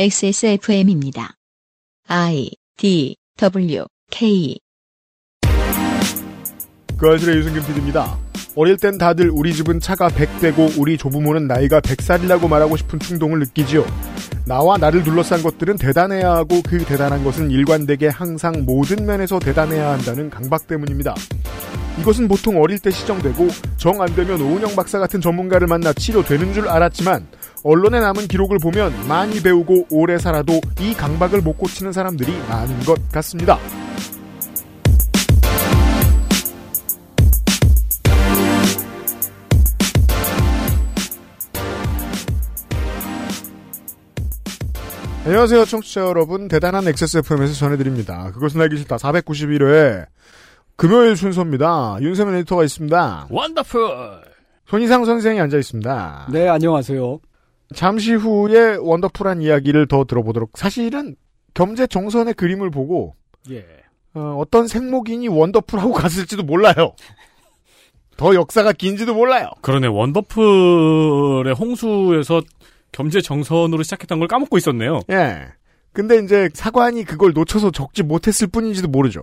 [0.00, 1.34] XSFM입니다.
[2.06, 4.56] I D W K
[6.96, 8.16] 그 아실의 유승균 PD입니다.
[8.54, 13.84] 어릴 땐 다들 우리 집은 차가 100대고 우리 조부모는 나이가 100살이라고 말하고 싶은 충동을 느끼지요.
[14.46, 20.30] 나와 나를 둘러싼 것들은 대단해야 하고 그 대단한 것은 일관되게 항상 모든 면에서 대단해야 한다는
[20.30, 21.16] 강박 때문입니다.
[22.00, 26.68] 이것은 보통 어릴 때 시정되고 정 안 되면 오은영 박사 같은 전문가를 만나 치료되는 줄
[26.68, 27.26] 알았지만
[27.64, 32.98] 언론에 남은 기록을 보면 많이 배우고 오래 살아도 이 강박을 못 고치는 사람들이 많은 것
[33.10, 33.58] 같습니다.
[45.24, 46.48] 안녕하세요, 청취자 여러분.
[46.48, 48.30] 대단한 XSFM에서 전해드립니다.
[48.32, 48.96] 그것은 알기 싫다.
[48.96, 50.06] 491회
[50.76, 51.98] 금요일 순서입니다.
[52.00, 53.26] 윤세민 에디터가 있습니다.
[53.28, 54.22] 원더풀.
[54.66, 56.28] 손희상 선생이 앉아 있습니다.
[56.32, 57.20] 네, 안녕하세요.
[57.74, 60.52] 잠시 후에 원더풀한 이야기를 더 들어보도록.
[60.56, 61.16] 사실은
[61.54, 63.14] 겸재 정선의 그림을 보고
[63.50, 63.64] 예.
[64.14, 66.94] 어, 떤 생목인이 원더풀하고 갔을지도 몰라요.
[68.16, 69.50] 더 역사가 긴지도 몰라요.
[69.62, 72.42] 그러네 원더풀의 홍수에서
[72.92, 75.00] 겸재 정선으로 시작했던 걸 까먹고 있었네요.
[75.10, 75.46] 예.
[75.92, 79.22] 근데 이제 사관이 그걸 놓쳐서 적지 못했을 뿐인지도 모르죠.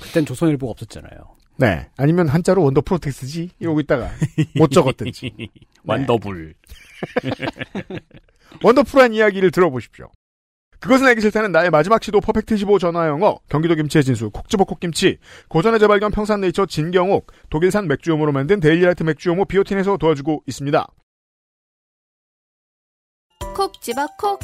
[0.00, 1.34] 그땐 조선일보가 없었잖아요.
[1.56, 1.86] 네.
[1.96, 4.10] 아니면 한자로 원더 프로텍스지 이러고 있다가
[4.56, 5.32] 못 적었든지.
[5.84, 6.54] 완더불.
[8.62, 10.10] 원더풀한 이야기를 들어보십시오.
[10.84, 15.16] 그것은 알기 싫다는 나의 마지막 시도 퍼펙트 15 전화 영어 경기도 김치의 진수 콕지버 콕김치
[15.48, 20.86] 고전의 재발견 평산네이처 진경옥 독일산 맥주효모로 만든 데일리라이트 맥주효모 비오틴에서 도와주고 있습니다.
[23.56, 24.40] 콕 집어 콕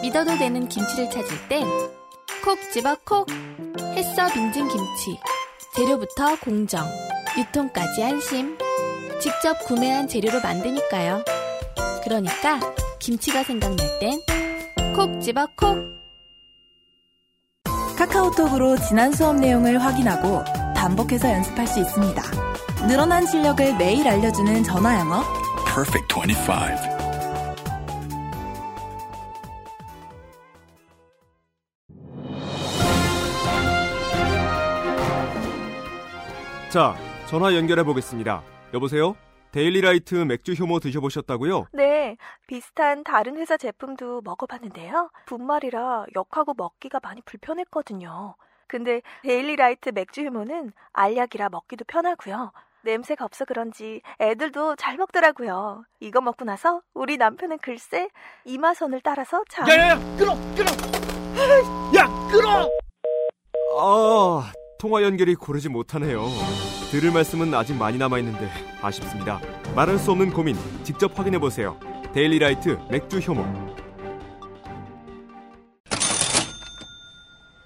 [0.00, 3.28] 믿어도 되는 김치를 찾을 땐콕 집어 콕
[3.94, 5.18] 햇서 빙진 김치
[5.76, 6.86] 재료부터 공정
[7.36, 8.56] 유통까지 안심
[9.20, 11.24] 직접 구매한 재료로 만드니까요
[12.04, 12.58] 그러니까
[12.98, 14.20] 김치가 생각날 땐
[14.94, 16.00] 콕 집어 콕
[17.96, 20.42] 카카오톡으로 지난 수업 내용을 확인하고
[20.74, 22.22] 반복해서 연습할 수 있습니다.
[22.88, 25.22] 늘어난 실력을 매일 알려주는 전화 영어.
[25.66, 26.52] Perfect 25.
[36.70, 36.96] 자,
[37.26, 38.42] 전화 연결해 보겠습니다.
[38.72, 39.16] 여보세요?
[39.52, 41.66] 데일리라이트 맥주 효모 드셔보셨다고요?
[41.72, 42.16] 네,
[42.46, 45.10] 비슷한 다른 회사 제품도 먹어봤는데요.
[45.26, 48.36] 분말이라 역하고 먹기가 많이 불편했거든요.
[48.68, 52.52] 근데 데일리라이트 맥주 효모는 알약이라 먹기도 편하고요.
[52.82, 55.82] 냄새가 없어 그런지 애들도 잘 먹더라고요.
[55.98, 58.08] 이거 먹고 나서 우리 남편은 글쎄
[58.44, 59.68] 이마선을 따라서 참.
[59.68, 60.70] 야야야, 끊어, 끊어.
[61.96, 62.70] 야, 끊어.
[63.78, 66.20] 아, 통화 연결이 고르지 못하네요.
[66.90, 68.48] 들을 말씀은 아직 많이 남아 있는데
[68.82, 69.40] 아쉽습니다.
[69.76, 71.78] 말할 수 없는 고민 직접 확인해 보세요.
[72.12, 73.46] 데일리라이트 맥주 효모.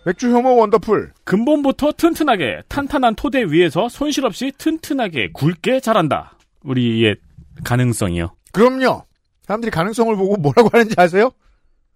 [0.05, 6.37] 맥주 효모 wonderful 근본부터 튼튼하게 탄탄한 토대 위에서 손실 없이 튼튼하게 굵게 자란다.
[6.63, 7.17] 우리의
[7.65, 8.35] 가능성이요.
[8.53, 9.05] 그럼요.
[9.47, 11.31] 사람들이 가능성을 보고 뭐라고 하는지 아세요?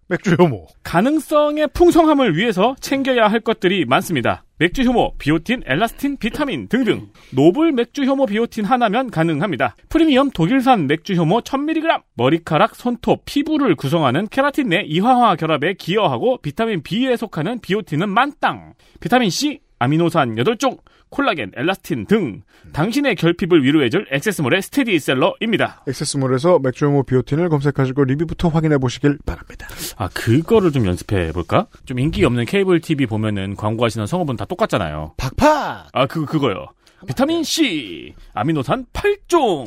[0.07, 0.65] 맥주 효모.
[0.81, 4.43] 가능성의 풍성함을 위해서 챙겨야 할 것들이 많습니다.
[4.59, 7.07] 맥주 효모, 비오틴, 엘라스틴, 비타민 등등.
[7.31, 9.77] 노블 맥주 효모 비오틴 하나면 가능합니다.
[9.87, 12.03] 프리미엄 독일산 맥주 효모 1000mg.
[12.15, 18.73] 머리카락, 손톱, 피부를 구성하는 케라틴 내 이화화 결합에 기여하고 비타민 B에 속하는 비오틴은 만땅.
[18.99, 20.77] 비타민 C, 아미노산 8종,
[21.09, 22.43] 콜라겐, 엘라스틴 등
[22.73, 25.83] 당신의 결핍을 위로해줄 액세스몰의 스테디셀러입니다.
[25.87, 29.67] 액세스몰에서 맥주 효모 비오틴을 검색하시고 리뷰부터 확인해 보시길 바랍니다.
[29.97, 31.67] 아 그거를 좀 연습해 볼까?
[31.85, 35.15] 좀 인기 없는 케이블 TV 보면은 광고하시는 성우분 다 똑같잖아요.
[35.17, 35.89] 팍팍.
[35.93, 36.67] 아그 그거요.
[37.07, 39.65] 비타민 C, 아미노산 8종,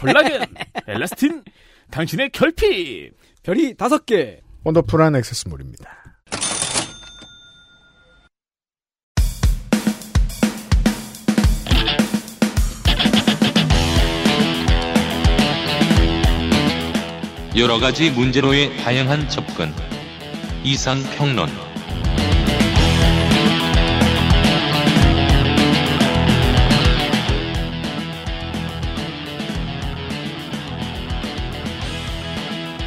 [0.00, 0.42] 콜라겐,
[0.86, 1.42] 엘라스틴,
[1.90, 3.12] 당신의 결핍.
[3.42, 4.40] 별이 다섯 개.
[4.62, 5.97] 원더풀한 액세스몰입니다.
[17.58, 19.72] 여러 가지 문제로의 다양한 접근.
[20.62, 21.48] 이상 평론.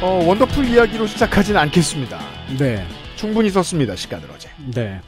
[0.00, 2.18] 어, 원더풀 이야기로 시작하진 않겠습니다.
[2.58, 2.82] 네.
[3.16, 3.94] 충분히 썼습니다.
[3.94, 4.48] 시간을 어제.
[4.74, 5.02] 네.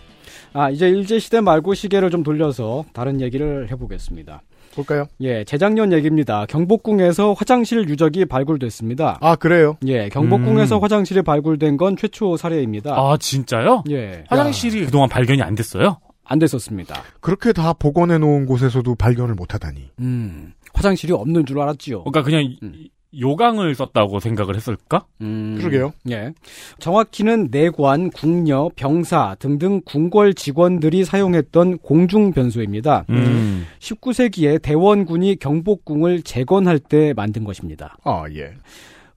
[0.53, 4.43] 아, 이제 일제시대 말고 시계를 좀 돌려서 다른 얘기를 해보겠습니다.
[4.75, 5.07] 볼까요?
[5.21, 6.47] 예, 재작년 얘기입니다.
[6.47, 9.19] 경복궁에서 화장실 유적이 발굴됐습니다.
[9.21, 9.77] 아, 그래요?
[9.87, 10.83] 예, 경복궁에서 음.
[10.83, 12.95] 화장실이 발굴된 건 최초 사례입니다.
[12.97, 13.85] 아 진짜요?
[13.91, 15.99] 예, 화장실이 그동안 발견이 안 됐어요?
[16.27, 17.03] 안 됐었습니다.
[17.21, 19.91] 그렇게 다 복원해 놓은 곳에서도 발견을 못 하다니.
[20.01, 22.05] 음, 화장실이 없는 줄 알았지요.
[22.05, 22.73] 그러니까 그냥 이- 음.
[23.21, 25.05] 요강을 썼다고 생각을 했을까?
[25.21, 25.93] 음, 그러게요.
[26.11, 26.33] 예.
[26.79, 33.05] 정확히는 내관, 궁녀, 병사 등등 궁궐 직원들이 사용했던 공중 변소입니다.
[33.11, 33.67] 음.
[33.79, 37.97] 19세기에 대원군이 경복궁을 재건할 때 만든 것입니다.
[38.05, 38.53] 아, 예.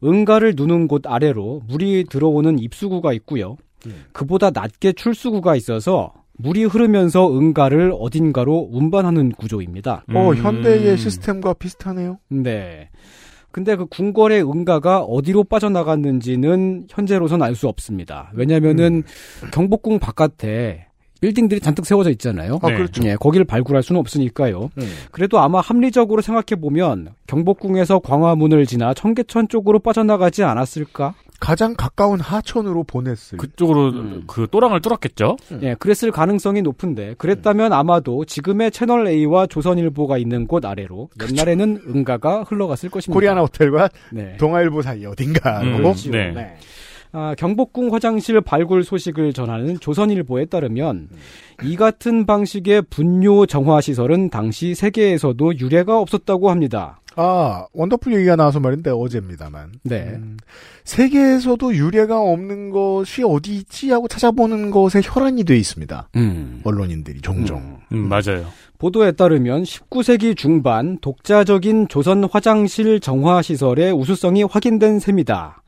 [0.04, 3.58] 응가를 누는 곳 아래로 물이 들어오는 입수구가 있고요.
[3.86, 4.06] 음.
[4.12, 10.04] 그보다 낮게 출수구가 있어서 물이 흐르면서 응가를 어딘가로 운반하는 구조입니다.
[10.14, 10.36] 어, 음.
[10.36, 12.20] 현대의 시스템과 비슷하네요.
[12.30, 12.90] 네.
[13.52, 18.30] 근데 그 궁궐의 응가가 어디로 빠져나갔는지는 현재로선 알 수 없습니다.
[18.34, 19.04] 왜냐면은
[19.52, 20.86] 경복궁 바깥에
[21.22, 22.60] 빌딩들이 잔뜩 세워져 있잖아요.
[22.62, 22.76] 아, 네.
[22.76, 23.04] 그렇죠.
[23.08, 24.70] 예, 거기를 발굴할 수는 없으니까요.
[24.78, 24.84] 음.
[25.12, 31.16] 그래도 아마 합리적으로 생각해 보면 경복궁에서 광화문을 지나 청계천 쪽으로 빠져나가지 않았을까?
[31.40, 33.38] 가장 가까운 하천으로 보냈을.
[33.38, 34.24] 그쪽으로 음.
[34.28, 35.38] 그 또랑을 뚫었겠죠?
[35.62, 42.44] 예, 그랬을 가능성이 높은데 그랬다면 아마도 지금의 채널 A와 조선일보가 있는 곳 아래로 옛날에는 응가가
[42.44, 43.14] 흘러갔을 것입니다.
[43.14, 44.38] 코리아나 호텔과 네.
[44.38, 45.68] 동아일보 사이 어딘가로.
[45.68, 45.78] 음.
[45.78, 46.12] 그렇지요.
[46.12, 46.32] 네.
[46.32, 46.58] 네.
[47.14, 51.10] 아, 경복궁 화장실 발굴 소식을 전하는 조선일보에 따르면
[51.64, 57.00] 이 같은 방식의 분뇨 정화 시설은 당시 세계에서도 유례가 없었다고 합니다.
[57.20, 59.72] 아, 원더풀 얘기가 나와서 말인데 어제입니다만.
[59.84, 60.14] 네.
[60.16, 60.38] 음,
[60.84, 66.10] 세계에서도 유례가 없는 것이 어디 있지 하고 찾아보는 것에 혈안이 돼 있습니다.
[66.16, 66.62] 음.
[66.64, 67.80] 언론인들이 종종.
[67.92, 68.46] 음, 맞아요.
[68.78, 75.64] 보도에 따르면 19세기 중반 독자적인 조선 화장실 정화 시설의 우수성이 확인된 셈이다.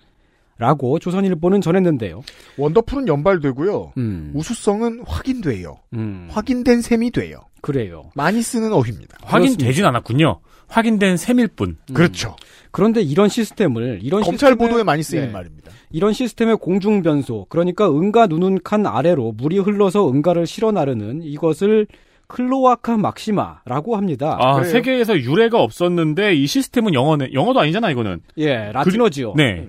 [0.59, 2.21] 라고 조선일보는 전했는데요.
[2.57, 3.93] 원더풀은 연발되고요.
[3.97, 4.31] 음.
[4.35, 5.77] 우수성은 확인돼요.
[5.93, 6.27] 음.
[6.29, 7.39] 확인된 셈이 돼요.
[7.61, 8.11] 그래요.
[8.13, 9.17] 많이 쓰는 어휘입니다.
[9.23, 10.41] 확인되진 않았군요.
[10.69, 11.77] 확인된 셈일 뿐.
[11.93, 12.35] 그렇죠.
[12.71, 15.31] 그런데 이런 시스템을 이런 검찰 시스템에- 보도에 많이 쓰이는 네.
[15.33, 15.71] 말입니다.
[15.91, 21.87] 이런 시스템의 공중 변소, 그러니까 응가 누는 칸 아래로 물이 흘러서 응가를 실어 나르는 이것을
[22.27, 24.37] 클로아카 막시마라고 합니다.
[24.39, 24.71] 아, 그래요?
[24.71, 27.29] 세계에서 유례가 없었는데 이 시스템은 영어네.
[27.33, 28.21] 영어도 아니잖아, 이거는.
[28.37, 29.33] 예, 라틴어지요.
[29.35, 29.67] 네.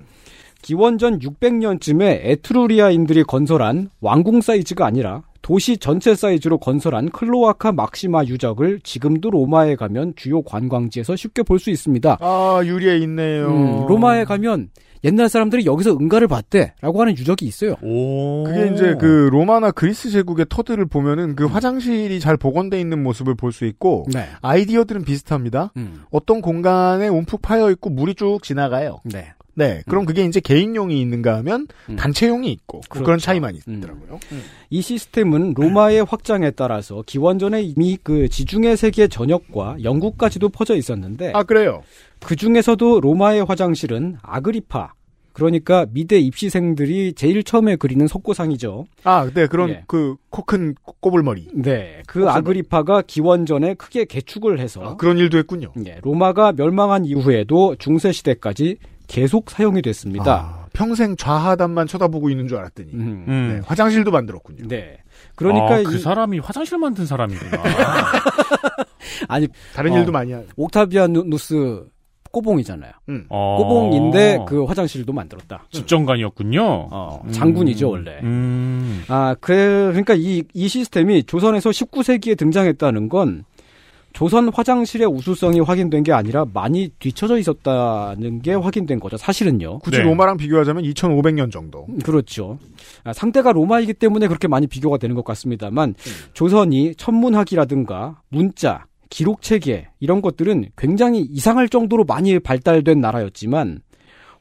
[0.61, 9.31] 기원전 600년쯤에 에트루리아인들이 건설한 왕궁 사이즈가 아니라 도시 전체 사이즈로 건설한 클로아카 막시마 유적을 지금도
[9.31, 12.19] 로마에 가면 주요 관광지에서 쉽게 볼 수 있습니다.
[12.21, 13.49] 아, 유리에 있네요.
[13.49, 14.69] 음, 로마에 가면
[15.03, 17.75] 옛날 사람들이 여기서 응가를 봤대라고 하는 유적이 있어요.
[17.83, 18.45] 오.
[18.45, 23.51] 그게 이제 그 로마나 그리스 제국의 터들을 보면은 그 화장실이 잘 복원돼 있는 모습을 볼
[23.51, 24.27] 수 있고 네.
[24.43, 25.73] 아이디어들은 비슷합니다.
[25.77, 29.01] 음, 어떤 공간에 움푹 파여 있고 물이 쭉 지나가요.
[29.05, 29.33] 네.
[29.61, 31.97] 네, 그럼 그게 이제 개인용이 있는가 하면 음.
[31.97, 33.05] 단체용이 있고 그 그렇죠.
[33.05, 33.75] 그런 차이만 음.
[33.77, 34.19] 있더라고요.
[34.71, 41.43] 이 시스템은 로마의 확장에 따라서 기원전에 이미 그 지중해 세계 전역과 영국까지도 퍼져 있었는데 아
[41.43, 41.83] 그래요.
[42.21, 44.95] 그 중에서도 로마의 화장실은 아그리파
[45.33, 48.87] 그러니까 미대 입시생들이 제일 처음에 그리는 석고상이죠.
[49.05, 49.85] 아, 네 그런 예.
[49.87, 55.73] 그코 큰 꼬불머리 네, 그 아그리파가 기원전에 크게 개축을 해서 아, 그런 일도 했군요.
[55.87, 58.79] 예, 로마가 멸망한 이후에도 중세 시대까지
[59.11, 60.33] 계속 사용이 됐습니다.
[60.33, 63.53] 아, 평생 좌하단만 쳐다보고 있는 줄 알았더니 음, 음.
[63.57, 64.69] 네, 화장실도 만들었군요.
[64.69, 64.99] 네.
[65.35, 67.63] 그러니까 아, 그 이- 사람이 화장실 만든 사람이구나.
[69.29, 69.99] 아니 다른 어.
[69.99, 70.43] 일도 많이 하.
[70.57, 71.87] 옥타비아누스
[72.31, 72.93] 꼬봉이잖아요.
[73.09, 73.27] 음.
[73.29, 73.57] 어.
[73.59, 75.65] 꼬봉인데 그 화장실도 만들었다.
[75.73, 76.63] 집정관이었군요.
[76.93, 77.33] 어, 음.
[77.33, 78.21] 장군이죠 원래.
[78.23, 79.03] 음.
[79.09, 79.57] 아, 그래,
[79.89, 83.45] 그러니까 이, 이 시스템이 조선에서 19세기에 등장했다는 건
[84.21, 89.17] 조선 화장실의 우수성이 확인된 게 아니라 많이 뒤쳐져 있었다는 게 확인된 거죠.
[89.17, 89.79] 사실은요.
[89.79, 90.03] 굳이 네.
[90.03, 91.87] 로마랑 비교하자면 2,500년 정도.
[92.05, 92.59] 그렇죠.
[93.03, 95.95] 아, 상대가 로마이기 때문에 그렇게 많이 비교가 되는 것 같습니다만
[96.35, 103.81] 조선이 천문학이라든가 문자, 기록 체계 이런 것들은 굉장히 이상할 정도로 많이 발달된 나라였지만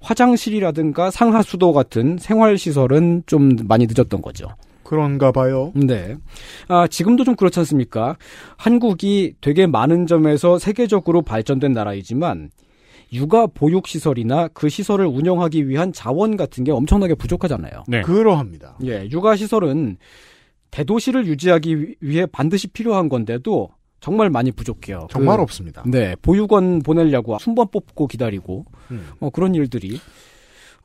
[0.02, 4.50] 화장실이라든가 상하수도 같은 생활 시설은 좀 많이 늦었던 거죠.
[4.90, 5.72] 그런가 봐요.
[5.76, 6.16] 네.
[6.68, 8.18] 아, 지금도 좀 그렇지 않습니까?
[8.58, 12.50] 한국이 되게 많은 점에서 세계적으로 발전된 나라이지만
[13.14, 17.84] 육아 보육 시설이나 그 시설을 운영하기 위한 자원 같은 게 엄청나게 부족하잖아요.
[17.88, 18.02] 네.
[18.02, 18.78] 그러합니다.
[18.84, 19.98] 예, 육아 시설은
[20.72, 23.70] 대도시를 유지하기 위- 위해 반드시 필요한 건데도
[24.00, 25.08] 정말 많이 부족해요.
[25.12, 25.84] 정말 그, 없습니다.
[25.86, 29.08] 네, 보육원 보내려고 순번 뽑고 기다리고 음.
[29.20, 30.00] 어, 그런 일들이.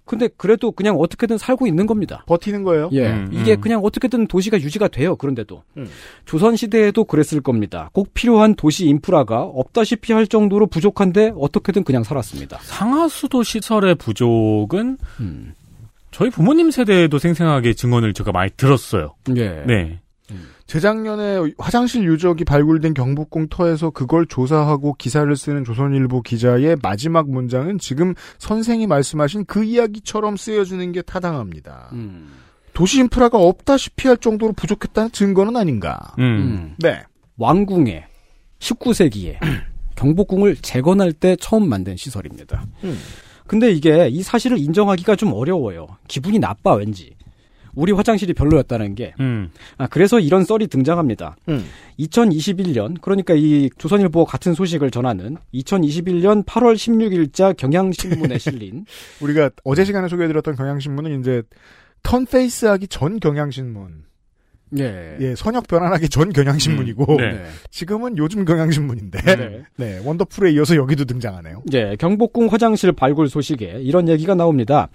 [0.04, 2.24] 근데 그래도 그냥 어떻게든 살고 있는 겁니다.
[2.26, 2.90] 버티는 거예요.
[2.92, 3.60] 예, 음, 이게 음.
[3.60, 5.16] 그냥 어떻게든 도시가 유지가 돼요.
[5.16, 5.88] 그런데도 음.
[6.26, 7.90] 조선 시대에도 그랬을 겁니다.
[7.92, 12.58] 꼭 필요한 도시 인프라가 없다시피 할 정도로 부족한데 어떻게든 그냥 살았습니다.
[12.62, 15.54] 상하수도 시설의 부족은 음.
[16.10, 19.14] 저희 부모님 세대에도 생생하게 증언을 제가 많이 들었어요.
[19.36, 19.64] 예.
[19.66, 20.00] 네.
[20.74, 28.12] 재작년에 화장실 유적이 발굴된 경복궁 터에서 그걸 조사하고 기사를 쓰는 조선일보 기자의 마지막 문장은 지금
[28.38, 31.90] 선생이 말씀하신 그 이야기처럼 쓰여지는 게 타당합니다.
[31.92, 32.32] 음.
[32.72, 36.12] 도시 인프라가 없다시피 할 정도로 부족했다는 증거는 아닌가.
[36.18, 36.24] 음.
[36.24, 36.74] 음.
[36.80, 37.04] 네.
[37.36, 38.06] 왕궁에
[38.58, 39.38] 19세기에
[39.94, 42.64] 경복궁을 재건할 때 처음 만든 시설입니다.
[42.82, 42.98] 음.
[43.46, 45.86] 근데 이게 이 사실을 인정하기가 좀 어려워요.
[46.08, 47.13] 기분이 나빠 왠지.
[47.74, 49.14] 우리 화장실이 별로였다는 게.
[49.20, 49.50] 음.
[49.78, 51.36] 아, 그래서 이런 썰이 등장합니다.
[51.48, 51.64] 음.
[51.98, 58.84] 2021년, 그러니까 이 조선일보와 같은 소식을 전하는 2021년 8월 16일자 경향신문에 실린
[59.20, 61.42] 우리가 어제 시간에 소개해드렸던 경향신문은 이제
[62.02, 64.04] turn face 하기 전 경향신문.
[64.78, 65.16] 예.
[65.20, 67.44] 예, 선역 변환하기 전 경향신문이고 음, 네.
[67.70, 69.62] 지금은 요즘 경향신문인데 네.
[69.76, 71.62] 네, wonderful에 이어서 여기도 등장하네요.
[71.72, 74.88] 예, 경복궁 화장실 발굴 소식에 이런 얘기가 나옵니다.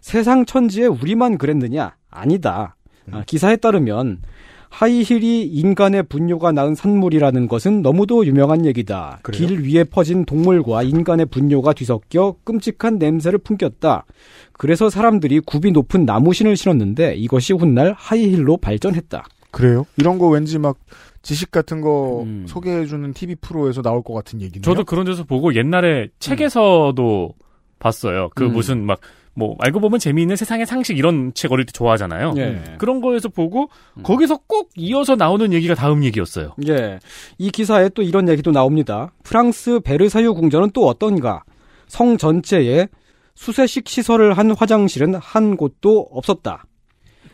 [0.00, 1.96] 세상 천지에 우리만 그랬느냐?
[2.14, 2.76] 아니다.
[3.10, 4.22] 아, 기사에 따르면
[4.70, 9.20] 하이힐이 인간의 분뇨가 낳은 산물이라는 것은 너무도 유명한 얘기다.
[9.22, 9.46] 그래요?
[9.46, 14.04] 길 위에 퍼진 동물과 인간의 분뇨가 뒤섞여 끔찍한 냄새를 풍겼다.
[14.52, 19.24] 그래서 사람들이 굽이 높은 나무신을 신었는데 이것이 훗날 하이힐로 발전했다.
[19.52, 19.86] 그래요?
[19.96, 20.76] 이런 거 왠지 막
[21.22, 22.44] 지식 같은 거 음.
[22.48, 24.62] 소개해주는 TV 프로에서 나올 것 같은 얘기네요.
[24.62, 27.34] 저도 그런 데서 보고 옛날에 책에서도
[27.78, 28.28] 봤어요.
[28.34, 28.52] 그 음.
[28.52, 28.98] 무슨 막
[29.34, 32.34] 뭐 알고 보면 재미있는 세상의 상식 이런 책 어릴 때 좋아하잖아요.
[32.36, 32.62] 예.
[32.78, 34.02] 그런 거에서 보고 음.
[34.02, 36.54] 거기서 꼭 이어서 나오는 얘기가 다음 얘기였어요.
[36.68, 37.00] 예.
[37.38, 39.12] 이 기사에 또 이런 얘기도 나옵니다.
[39.24, 41.42] 프랑스 베르사유 궁전은 또 어떤가?
[41.88, 42.88] 성 전체에
[43.34, 46.64] 수세식 시설을 한 화장실은 한 곳도 없었다.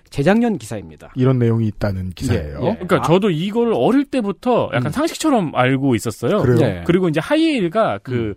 [0.08, 1.12] 재작년 기사입니다.
[1.14, 2.58] 이런 내용이 있다는 기사예요.
[2.62, 2.72] 예, 예.
[2.72, 3.02] 그러니까 아.
[3.02, 4.90] 저도 이거를 어릴 때부터 약간 음.
[4.90, 6.42] 상식처럼 알고 있었어요.
[6.42, 6.58] 그래요?
[6.62, 6.84] 예.
[6.84, 8.34] 그리고 이제 하이힐가 그왜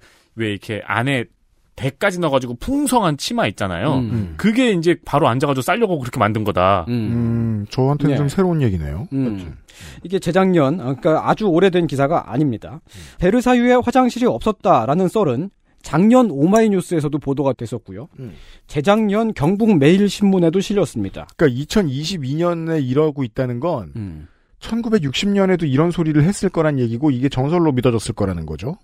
[0.51, 1.25] 이렇게 안에
[1.75, 3.95] 대까지 넣어가지고 풍성한 치마 있잖아요.
[3.95, 4.33] 음.
[4.37, 6.85] 그게 이제 바로 앉아가지고 싸려고 그렇게 만든 거다.
[6.87, 6.93] 음.
[6.93, 8.17] 음, 저한테는 예.
[8.17, 9.07] 좀 새로운 얘기네요.
[9.13, 9.57] 음.
[10.03, 12.81] 이게 재작년, 아, 그러니까 아주 오래된 기사가 아닙니다.
[13.19, 15.49] 베르사유에 화장실이 없었다라는 썰은
[15.81, 18.07] 작년 오마이뉴스에서도 보도가 됐었고요.
[18.19, 18.33] 음.
[18.67, 21.27] 재작년 경북 매일신문에도 실렸습니다.
[21.35, 24.27] 그러니까 2022년에 이러고 있다는 건 음.
[24.59, 28.77] 1960년에도 이런 소리를 했을 거란 얘기고 이게 정설로 믿어졌을 거라는 거죠.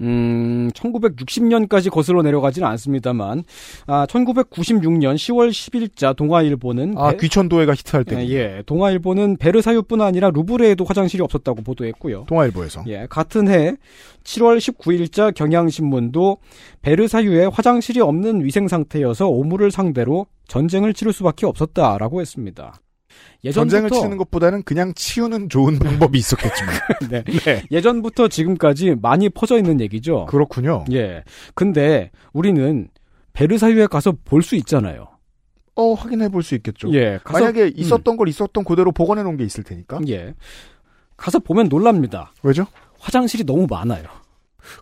[0.00, 3.44] 음, 1960년까지 거슬러 내려가지는 않습니다만,
[3.86, 8.16] 아, 1996년 10월 10일자 동아일보는 아, 베- 귀천도해가 히트할 때.
[8.26, 12.24] 예, 예, 동아일보는 베르사유뿐 아니라 루브르에도 화장실이 없었다고 보도했고요.
[12.26, 12.84] 동아일보에서.
[12.88, 13.74] 예, 같은 해
[14.24, 16.38] 7월 19일자 경향신문도
[16.82, 22.74] 베르사유에 화장실이 없는 위생 상태여서 오물을 상대로 전쟁을 치를 수밖에 없었다라고 했습니다.
[23.44, 26.74] 예전부터 전쟁을 치는 것보다는 그냥 치우는 좋은 방법이 있었겠지만.
[27.10, 27.22] 네.
[27.44, 27.62] 네.
[27.70, 30.26] 예전부터 지금까지 많이 퍼져 있는 얘기죠.
[30.26, 30.84] 그렇군요.
[30.92, 31.24] 예.
[31.54, 32.88] 근데 우리는
[33.34, 35.08] 베르사유에 가서 볼 수 있잖아요.
[35.76, 36.92] 어, 확인해 볼 수 있겠죠.
[36.94, 37.18] 예.
[37.24, 39.98] 가서 만약에 있었던 걸 있었던 그대로 복원해 놓은 게 있을 테니까.
[40.08, 40.34] 예.
[41.16, 42.32] 가서 보면 놀랍니다.
[42.42, 42.66] 왜죠?
[43.00, 44.04] 화장실이 너무 많아요.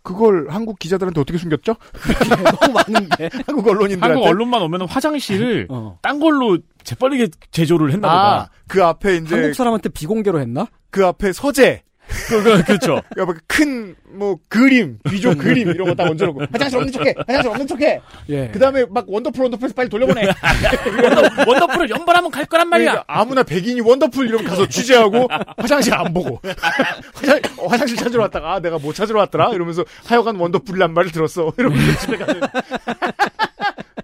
[0.04, 1.74] 그걸 한국 기자들한테 어떻게 숨겼죠?
[2.60, 3.28] 너무 많은데.
[3.46, 4.14] 한국 언론인들한테.
[4.14, 5.98] 한국 언론만 오면 화장실을 어.
[6.02, 8.40] 딴 걸로 재빠르게 제조를 했나 보다.
[8.42, 10.66] 아, 그 앞에 이제 한국 사람한테 비공개로 했나?
[10.90, 11.82] 그 앞에 서재,
[12.28, 13.00] 그, 그, 그렇죠.
[13.46, 18.00] 큰 뭐 그림, 비조 그림 이런 거딱 얹어놓고 화장실 없는 척해, 화장실 없는 척해.
[18.28, 18.48] 예.
[18.52, 20.22] 그 다음에 막 wonderful wonderful 해서 빨리 돌려보내.
[21.02, 22.90] wonder, wonderful을 연발하면 갈 거란 말이야.
[22.90, 26.40] 그러니까 아무나 백인이 wonderful 이러면 가서 취재하고 화장실 안 보고
[27.14, 31.52] 화장, 어, 화장실 찾으러 왔다가 아 내가 뭐 찾으러 왔더라 이러면서 하여간 원더풀이란 말을 들었어
[31.56, 32.40] 이러면서 집에 가는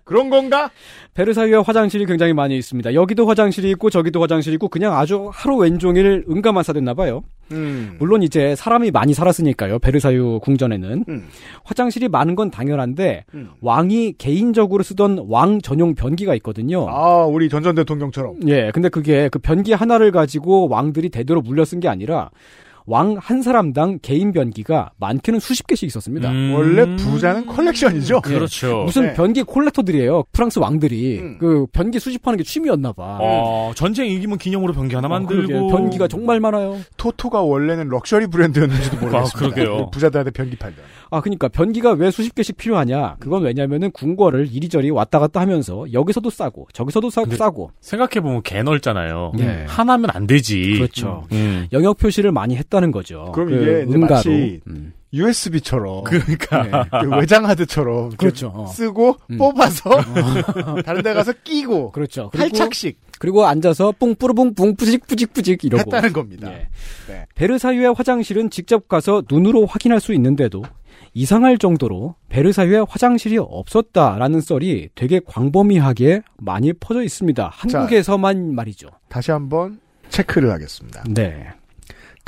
[0.08, 0.70] 그런 건가?
[1.12, 2.94] 베르사유에 화장실이 굉장히 많이 있습니다.
[2.94, 7.22] 여기도 화장실이 있고 저기도 화장실이 있고 그냥 아주 하루 왼종일 응가만사됐나 봐요.
[7.52, 7.96] 음.
[7.98, 9.80] 물론 이제 사람이 많이 살았으니까요.
[9.80, 11.28] 베르사유 궁전에는 음.
[11.64, 13.50] 화장실이 많은 건 당연한데 음.
[13.60, 16.88] 왕이 개인적으로 쓰던 왕 전용 변기가 있거든요.
[16.88, 21.80] 아 우리 전전 대통령처럼 예, 근데 그게 그 변기 하나를 가지고 왕들이 대대로 물려 쓴
[21.80, 22.30] 게 아니라
[22.88, 26.30] 왕 한 사람당 개인 변기가 많게는 수십 개씩 있었습니다.
[26.30, 26.54] 음.
[26.54, 28.22] 원래 부자는 컬렉션이죠.
[28.22, 28.84] 그렇죠.
[28.84, 29.12] 무슨 네.
[29.14, 30.24] 변기 콜렉터들이에요.
[30.32, 31.38] 프랑스 왕들이 음.
[31.38, 33.18] 그 변기 수집하는 게 취미였나 봐.
[33.20, 35.10] 어, 전쟁 이기면 기념으로 변기 하나 어.
[35.10, 35.68] 만들고.
[35.68, 36.78] 변기가 정말 많아요.
[36.96, 39.28] 토토가 원래는 럭셔리 브랜드였는지도 모르겠습니다.
[39.28, 39.90] 아, 그러게요.
[39.90, 40.82] 부자들한테 변기 팔던.
[41.10, 43.16] 아, 그러니까 변기가 왜 수십 개씩 필요하냐?
[43.18, 48.42] 그건 왜냐면은 궁궐을 이리저리 왔다 갔다 하면서 여기서도 싸고 저기서도 싸, 근데- 싸고 생각해 보면
[48.42, 49.32] 개 넓잖아요.
[49.40, 49.64] 예.
[49.68, 50.74] 하나면 안 되지.
[50.76, 51.24] 그렇죠.
[51.32, 51.66] 음.
[51.72, 53.32] 영역 표시를 많이 했다 는 거죠.
[53.34, 54.14] 그럼 그 이게 응가로.
[54.14, 54.92] 마치 음.
[55.12, 56.84] USB처럼 그러니까.
[57.02, 58.52] 그 외장하드처럼 그렇죠.
[58.54, 58.66] 어.
[58.66, 59.38] 쓰고 음.
[59.38, 59.90] 뽑아서
[60.84, 62.30] 다른 데 가서 끼고 그렇죠.
[62.30, 66.52] 팔착식 그리고 앉아서 뿡뿌르뿡 뿡 뿌직 뿌직 뿌직 이러고 했다는 겁니다.
[66.52, 66.68] 예.
[67.08, 67.26] 네.
[67.34, 70.62] 베르사유의 화장실은 직접 가서 눈으로 확인할 수 있는데도
[71.14, 77.50] 이상할 정도로 베르사유에 화장실이 없었다라는 썰이 되게 광범위하게 많이 퍼져 있습니다.
[77.52, 78.88] 한국에서만 말이죠.
[79.08, 79.80] 다시 한번
[80.10, 81.02] 체크를 하겠습니다.
[81.08, 81.48] 네.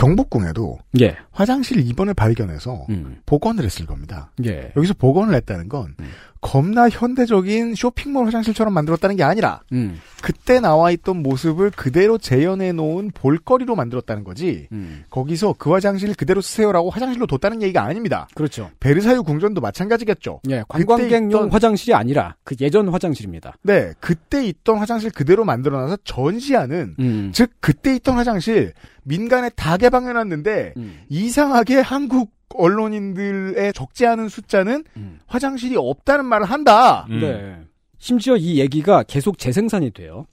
[0.00, 1.16] 경복궁에도 예.
[1.30, 3.20] 화장실 2번을 발견해서 음.
[3.26, 4.30] 복원을 했을 겁니다.
[4.46, 4.72] 예.
[4.74, 6.10] 여기서 복원을 했다는 건 음.
[6.40, 10.00] 겁나 현대적인 쇼핑몰 화장실처럼 만들었다는 게 아니라 음.
[10.22, 14.66] 그때 나와 있던 모습을 그대로 재현해 놓은 볼거리로 만들었다는 거지.
[14.72, 15.04] 음.
[15.10, 18.26] 거기서 그 화장실 그대로 쓰세요라고 화장실로 뒀다는 얘기가 아닙니다.
[18.34, 18.70] 그렇죠.
[18.80, 20.40] 베르사유 궁전도 마찬가지겠죠.
[20.50, 23.56] 예, 관광객용 있던- 화장실이 아니라 그 예전 화장실입니다.
[23.62, 27.30] 네, 그때 있던 화장실 그대로 만들어놔서 전시하는 음.
[27.34, 28.72] 즉 그때 있던 화장실
[29.04, 31.00] 민간에 다 개방해놨는데 음.
[31.08, 35.18] 이상하게 한국 언론인들의 적지 않은 숫자는 음.
[35.26, 37.06] 화장실이 없다는 말을 한다.
[37.10, 37.20] 음.
[37.20, 37.56] 네.
[37.98, 40.26] 심지어 이 얘기가 계속 재생산이 돼요.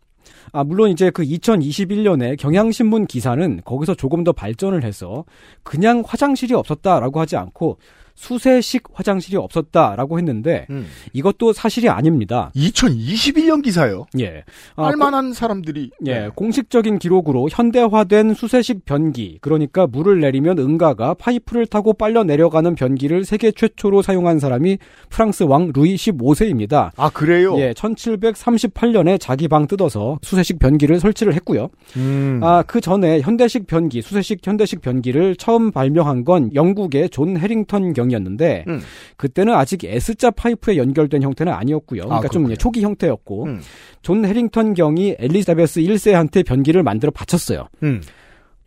[0.53, 5.25] 아, 물론 이제 그 2021년에 경향신문 기사는 거기서 조금 더 발전을 해서
[5.63, 7.77] 그냥 화장실이 없었다라고 하지 않고
[8.17, 10.87] 수세식 화장실이 없었다라고 했는데 음.
[11.13, 12.51] 이것도 사실이 아닙니다.
[12.55, 14.07] 2021년 기사요.
[14.19, 14.43] 예.
[14.75, 16.29] 아, 알만한 사람들이 예, 네.
[16.33, 23.51] 공식적인 기록으로 현대화된 수세식 변기, 그러니까 물을 내리면 응가가 파이프를 타고 빨려 내려가는 변기를 세계
[23.51, 26.91] 최초로 사용한 사람이 프랑스 왕 루이 15세입니다.
[26.97, 27.55] 아 그래요.
[27.59, 31.69] 예, 1738년에 자기 방 뜯어서 수세식 변기를 설치를 했고요.
[31.97, 32.39] 음.
[32.41, 38.06] 아, 그 전에 현대식 변기, 수세식 현대식 변기를 처음 발명한 건 영국의 존 해링턴 경
[38.11, 38.81] 이었는데 음.
[39.17, 42.03] 그때는 아직 S자 파이프에 연결된 형태는 아니었고요.
[42.03, 42.55] 그러니까 좀 그렇군요.
[42.57, 43.61] 초기 형태였고 음.
[44.01, 47.67] 존 해링턴 경이 엘리자베스 1세한테 변기를 만들어 바쳤어요.
[47.83, 48.01] 음.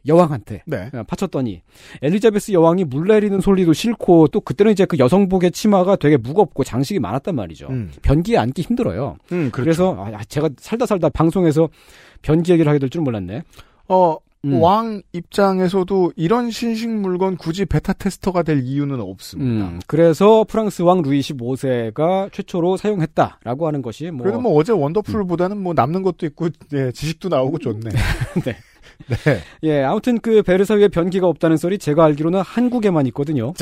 [0.07, 0.63] 여왕한테.
[0.67, 0.89] 네.
[0.95, 1.61] 어, 바쳤더니
[2.01, 6.99] 엘리자베스 여왕이 물 내리는 소리도 싫고 또 그때는 이제 그 여성복의 치마가 되게 무겁고 장식이
[7.01, 7.67] 많았단 말이죠.
[7.69, 7.91] 음.
[8.01, 9.17] 변기에 앉기 힘들어요.
[9.33, 11.69] 음, 그래서 아, 제가 살다 살다 방송에서
[12.23, 13.43] 변기 얘기를 하게 될 줄 몰랐네.
[13.89, 14.61] 어, 음.
[14.63, 19.67] 왕 입장에서도 이런 신식 물건 굳이 beta tester가 될 이유는 없습니다.
[19.67, 25.59] 음, 그래서 프랑스 왕 루이 15세가 최초로 사용했다라고 하는 것이 뭐 그래도 뭐 어제 wonderful보다는
[25.63, 27.91] 뭐 남는 것도 있고 예, 지식도 나오고 좋네.
[28.45, 28.57] 네.
[29.09, 29.41] 네.
[29.63, 33.53] 예, 아무튼 그 베르사유에 변기가 없다는 소리 제가 알기로는 한국에만 있거든요.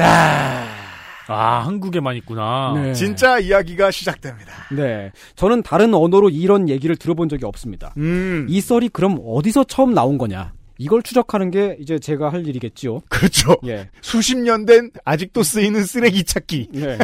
[1.29, 2.73] 아, 한국에만 있구나.
[2.75, 2.93] 네.
[2.95, 4.53] 진짜 이야기가 시작됩니다.
[4.73, 5.13] 네.
[5.37, 7.93] 저는 다른 언어로 이런 얘기를 들어본 적이 없습니다.
[7.99, 8.47] 음.
[8.49, 10.53] 이 썰이 그럼 어디서 처음 나온 거냐?
[10.79, 13.01] 이걸 추적하는 게 이제 제가 할 일이겠지요.
[13.09, 13.57] 그렇죠.
[13.67, 13.91] 예.
[14.01, 16.69] 수십 년 된 아직도 쓰이는 쓰레기 찾기.
[16.73, 16.99] 네.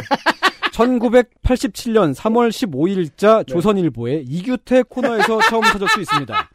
[0.71, 6.49] 1987년 3월 15일자 조선일보의 이규태 코너에서 처음 찾을 수 있습니다.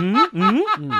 [0.00, 0.14] 음?
[0.34, 0.64] 음?
[0.80, 0.90] 음.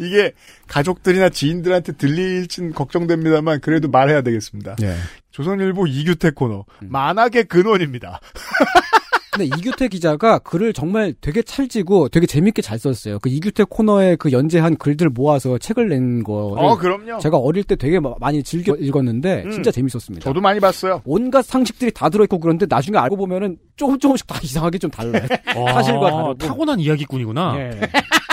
[0.00, 0.32] 이게
[0.68, 4.76] 가족들이나 지인들한테 들릴진 걱정됩니다만 그래도 말해야 되겠습니다.
[4.76, 4.94] 네.
[5.32, 8.20] 조선일보 이규태 코너 만악의 근원입니다.
[9.32, 13.18] 근데 이규태 기자가 글을 정말 되게 찰지고 되게 재밌게 잘 썼어요.
[13.20, 17.18] 그 이규태 코너에 그 연재한 글들 모아서 책을 낸 거를 어 그럼요.
[17.18, 19.50] 제가 어릴 때 되게 마- 많이 즐겨 읽었는데 음.
[19.50, 20.24] 진짜 재밌었습니다.
[20.24, 21.02] 저도 많이 봤어요.
[21.04, 25.26] 온갖 상식들이 다 들어있고 그런데 나중에 알고 보면은 조금 조금씩 다 이상하게 좀 달라요.
[25.72, 26.34] 사실과 아, 다르고.
[26.38, 27.54] 타고난 이야기꾼이구나.
[27.58, 27.70] 예.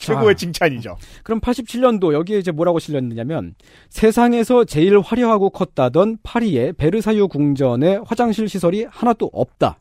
[0.00, 0.96] 최고의 자, 칭찬이죠.
[1.22, 3.54] 그럼 87년도 여기에 이제 뭐라고 실렸느냐면
[3.90, 9.78] 세상에서 제일 화려하고 컸다던 파리의 베르사유 궁전에 화장실 시설이 하나도 없다.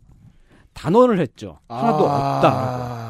[0.74, 1.60] 단언을 했죠.
[1.68, 3.09] 하나도 없다.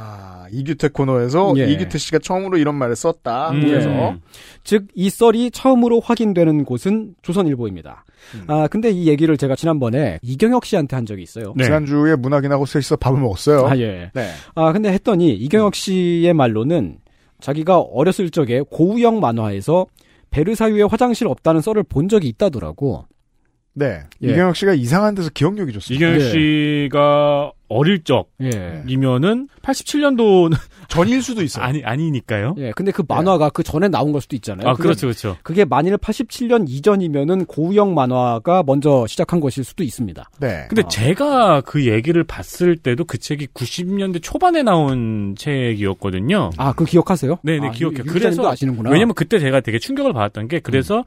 [0.49, 1.71] 아, 이규태 코너에서 예.
[1.71, 3.51] 이규태 씨가 처음으로 이런 말을 썼다.
[3.51, 3.61] 음.
[3.61, 4.17] 그래서 예.
[4.63, 8.05] 즉, 이 썰이 처음으로 확인되는 곳은 조선일보입니다.
[8.35, 8.43] 음.
[8.47, 11.53] 아, 근데 이 얘기를 제가 지난번에 이경혁 씨한테 한 적이 있어요.
[11.55, 11.65] 네.
[11.65, 13.67] 지난주에 문학인하고 셋이서 밥을 먹었어요.
[13.67, 14.11] 아, 예.
[14.13, 14.29] 네.
[14.55, 16.97] 아, 근데 했더니 이경혁 씨의 말로는
[17.39, 19.85] 자기가 어렸을 적에 고우영 만화에서
[20.31, 23.05] 베르사유에 화장실 없다는 썰을 본 적이 있다더라고.
[23.79, 24.01] 네.
[24.23, 24.31] 예.
[24.31, 26.05] 이경혁 씨가 이상한 데서 기억력이 좋습니다.
[26.05, 26.31] 이경혁 네.
[26.31, 28.01] 씨가 어릴
[28.41, 28.81] 예.
[28.83, 30.57] 적이면은 87년도는
[30.89, 31.63] 전일 수도 있어요.
[31.63, 32.55] 아니 아니니까요.
[32.57, 34.67] 예, 근데 그 만화가 그 전에 나온 걸 수도 있잖아요.
[34.67, 35.37] 아, 그게- 그렇죠, 그렇죠.
[35.43, 40.29] 그게 만일 87년 이전이면은 고우영 만화가 먼저 시작한 것일 수도 있습니다.
[40.39, 40.65] 네.
[40.67, 40.87] 근데 아.
[40.87, 46.49] 제가 그 얘기를 봤을 때도 그 책이 90년대 초반에 나온 책이었거든요.
[46.57, 47.37] 아, 그 기억하세요?
[47.43, 48.03] 네 네, 아, 기억해요.
[48.05, 48.89] 그래서- 아시는구나.
[48.89, 51.05] 왜냐면 그때 제가 되게 충격을 받았던 게 그래서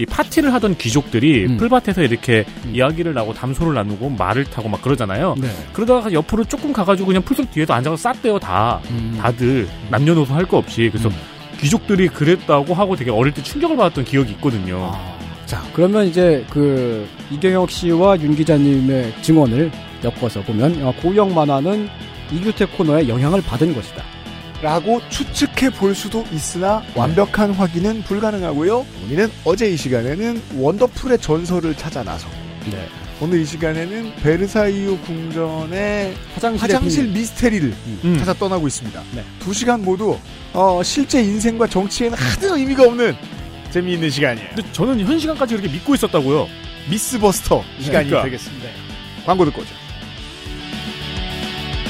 [0.00, 1.56] 이 파티를 하던 귀족들이 음.
[1.58, 2.72] 풀밭에서 이렇게 음.
[2.74, 5.34] 이야기를 나고 담소를 나누고 말을 타고 막 그러잖아요.
[5.38, 5.48] 네.
[5.74, 8.80] 그러다가 옆으로 조금 가가지고 그냥 풀숲 뒤에도 앉아서 쌌대요 다.
[8.90, 9.18] 음.
[9.20, 11.14] 다들 남녀노소 할 거 없이 그래서 음.
[11.60, 14.90] 귀족들이 그랬다고 하고 되게 어릴 때 충격을 받았던 기억이 있거든요.
[14.94, 19.70] 아, 자, 그러면 이제 그 이경혁 씨와 윤 기자님의 증언을
[20.02, 21.88] 엮어서 보면 어, 고우영 만화는
[22.32, 24.02] 이규태 코너에 영향을 받은 것이다.
[24.62, 28.86] 라고 추측해 볼 수도 있으나 완벽한 확인은 불가능하고요.
[29.06, 32.28] 우리는 어제 이 시간에는 원더풀의 전설을 찾아 나서
[32.70, 32.86] 네.
[33.22, 37.20] 오늘 이 시간에는 베르사유 궁전의 화장실의 화장실 비밀.
[37.20, 38.16] 미스테리를 음.
[38.18, 39.02] 찾아 떠나고 있습니다.
[39.14, 39.24] 네.
[39.38, 40.18] 두 시간 모두
[40.52, 43.16] 어, 실제 인생과 정치에는 하등 의미가 없는
[43.70, 44.48] 재미있는 시간이에요.
[44.54, 46.48] 근데 저는 현 시간까지 그렇게 믿고 있었다고요.
[46.90, 48.24] 미스버스터 시간이 그러니까.
[48.24, 48.68] 되겠습니다.
[49.24, 49.70] 광고 듣고 오죠.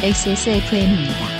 [0.02, 1.39] XSFM입니다.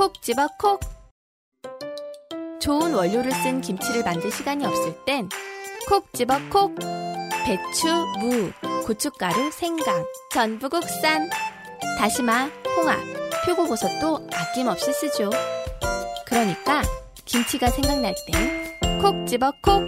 [0.00, 0.80] 콕 집어 콕.
[2.58, 5.28] 좋은 원료를 쓴 김치를 만들 시간이 없을 땐
[5.90, 6.74] 콕 집어 콕.
[7.44, 7.86] 배추,
[8.18, 8.50] 무,
[8.86, 11.28] 고춧가루, 생강, 전부 국산.
[11.98, 12.98] 다시마, 홍합,
[13.44, 15.28] 표고버섯도 아낌없이 쓰죠.
[16.24, 16.80] 그러니까
[17.26, 19.82] 김치가 생각날 땐 콕 집어 콕.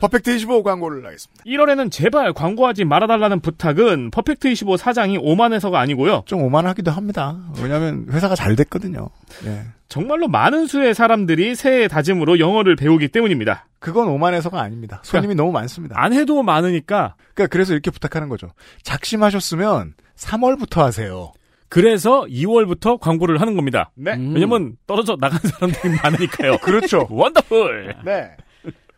[0.00, 1.42] 퍼펙트 25 광고를 하겠습니다.
[1.44, 6.22] 1월에는 제발 광고하지 말아달라는 부탁은 퍼펙트25 사장이 오만해서가 아니고요.
[6.26, 7.36] 좀 오만하기도 합니다.
[7.60, 9.08] 왜냐하면 회사가 잘 됐거든요.
[9.46, 9.64] 예.
[9.88, 13.66] 정말로 많은 수의 사람들이 새해 다짐으로 영어를 배우기 때문입니다.
[13.78, 15.00] 그건 오만해서가 아닙니다.
[15.02, 15.94] 손님이 너무 많습니다.
[15.98, 17.14] 안 해도 많으니까.
[17.34, 18.48] 그러니까 그래서 이렇게 부탁하는 거죠.
[18.82, 21.32] 작심하셨으면 3월부터 하세요.
[21.70, 23.90] 그래서 2월부터 광고를 하는 겁니다.
[23.94, 24.12] 네.
[24.12, 26.58] 왜냐면 떨어져 나간 사람들이 많으니까요.
[26.64, 27.06] 그렇죠.
[27.10, 27.96] Wonderful.
[28.04, 28.30] 네.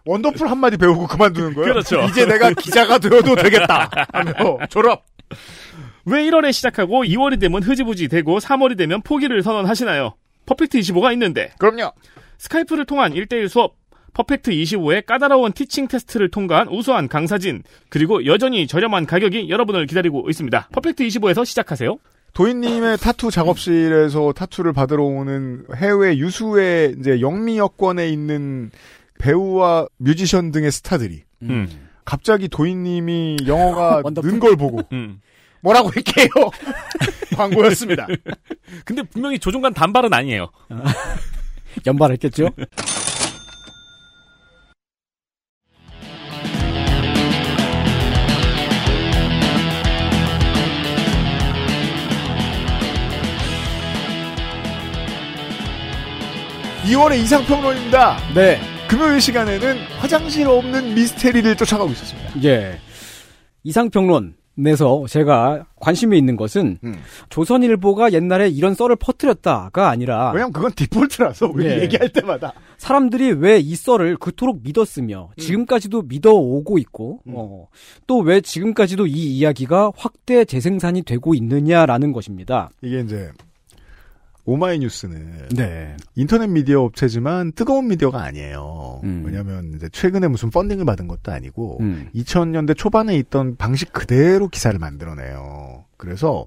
[0.06, 1.72] Wonderful 한마디 배우고 그만두는 거예요.
[1.72, 2.02] 그렇죠.
[2.04, 3.90] 이제 내가 기자가 되어도 되겠다.
[4.12, 4.32] 하며
[4.70, 5.04] 졸업.
[6.06, 10.14] 왜 1월에 시작하고 2월이 되면 흐지부지 되고 3월이 되면 포기를 선언하시나요?
[10.46, 11.52] 퍼펙트 25가 있는데.
[11.58, 11.92] 그럼요.
[12.38, 13.76] 스카이프를 통한 1대1 수업,
[14.14, 20.68] 퍼펙트 25의 까다로운 teaching 테스트를 통과한 우수한 강사진, 그리고 여전히 저렴한 가격이 여러분을 기다리고 있습니다.
[20.72, 21.98] 퍼펙트 25에서 시작하세요.
[22.32, 28.70] 도인님의 타투 작업실에서 타투를 받으러 오는 해외 유수의 이제 영미어권에 있는
[29.20, 31.68] 배우와 뮤지션 등의 스타들이 음.
[32.04, 34.02] 갑자기 도인님이 영어가.
[34.24, 35.20] 는 걸 보고 음.
[35.60, 36.28] 뭐라고 할게요
[37.36, 38.06] 광고였습니다.
[38.84, 40.50] 근데 분명히 조종간 단발은 아니에요.
[41.86, 42.48] 연발했겠죠?
[56.86, 58.16] 이월의 이상평론입니다.
[58.34, 58.60] 네.
[58.90, 62.42] 금요일 시간에는 화장실 없는 미스테리를 쫓아가고 있었습니다.
[62.42, 62.76] 예.
[63.62, 66.94] 이상평론에서 제가 관심이 있는 것은 음.
[67.28, 71.82] 조선일보가 옛날에 이런 썰을 퍼뜨렸다가 아니라 왜냐면 그건 디폴트라서 우리 예.
[71.82, 77.68] 얘기할 때마다 사람들이 왜 이 썰을 그토록 믿었으며 지금까지도 믿어오고 있고 어,
[78.08, 82.70] 또 왜 지금까지도 이 이야기가 확대 재생산이 되고 있느냐라는 것입니다.
[82.82, 83.30] 이게 이제
[84.44, 85.96] 오마이뉴스는 네.
[86.14, 89.00] 인터넷 미디어 업체지만 뜨거운 미디어가 아니에요.
[89.04, 89.22] 음.
[89.24, 92.08] 왜냐하면 이제 최근에 무슨 펀딩을 받은 것도 아니고 음.
[92.14, 95.84] 2000년대 초반에 있던 방식 그대로 기사를 만들어내요.
[95.96, 96.46] 그래서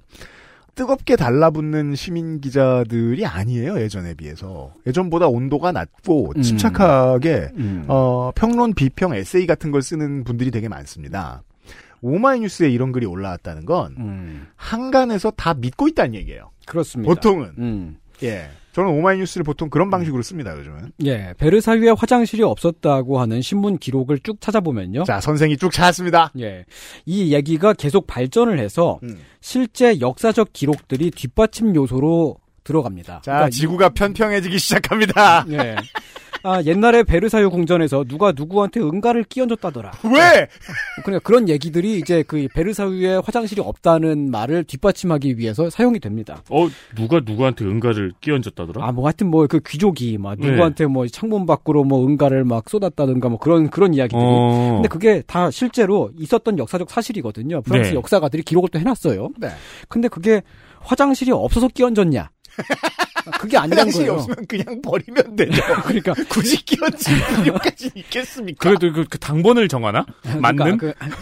[0.74, 6.42] 뜨겁게 달라붙는 시민 기자들이 아니에요 예전에 비해서 예전보다 온도가 낮고 음.
[6.42, 7.84] 침착하게 음.
[7.86, 11.42] 어, 평론 비평 에세이 같은 걸 쓰는 분들이 되게 많습니다.
[12.02, 14.46] 오마이뉴스에 이런 글이 올라왔다는 건 음.
[14.56, 16.50] 한간에서 다 믿고 있다는 얘기예요.
[16.66, 17.12] 그렇습니다.
[17.12, 17.96] 보통은 음.
[18.22, 20.92] 예 저는 오마이뉴스를 보통 그런 방식으로 씁니다 요즘은.
[21.04, 25.04] 예, 베르사유에 화장실이 없었다고 하는 신문 기록을 쭉 찾아보면요.
[25.04, 26.32] 자 선생이 쭉 찾았습니다.
[26.40, 26.64] 예.
[27.06, 29.18] 이 얘기가 계속 발전을 해서 음.
[29.40, 33.20] 실제 역사적 기록들이 뒷받침 요소로 들어갑니다.
[33.22, 35.44] 자 그러니까 지구가 편평해지기 시작합니다.
[35.48, 35.76] 이- 예.
[36.44, 39.92] 아, 옛날에 베르사유 궁전에서 누가 누구한테 응가를 끼얹었다더라.
[40.04, 40.46] 왜?
[41.02, 46.42] 그러니까 그런 얘기들이 이제 그 베르사유에 화장실이 없다는 말을 뒷받침하기 위해서 사용이 됩니다.
[46.50, 48.86] 어, 누가 누구한테 응가를 끼얹었다더라?
[48.86, 50.50] 아, 뭐 하여튼 뭐 그 귀족이 막 네.
[50.50, 54.20] 누구한테 뭐 창문 밖으로 뭐 응가를 막 쏟았다든가 뭐 그런 그런 이야기들이.
[54.22, 54.72] 어.
[54.74, 57.62] 근데 그게 다 실제로 있었던 역사적 사실이거든요.
[57.62, 57.94] 프랑스 네.
[57.94, 59.30] 역사가들이 기록을 또 해놨어요.
[59.38, 59.48] 네.
[59.88, 60.42] 근데 그게
[60.80, 62.30] 화장실이 없어서 끼얹었냐?
[63.40, 64.18] 그게 아니란 화장실이 거예요.
[64.20, 65.62] 없으면 그냥 버리면 되죠.
[65.84, 66.98] 그러니까 굳이 끼얹을
[67.44, 68.68] 필요까지 있겠습니까?
[68.68, 70.04] 그래도 그, 그 당번을 정하나?
[70.40, 70.78] 맞는?
[70.78, 71.06] 그러니까 그-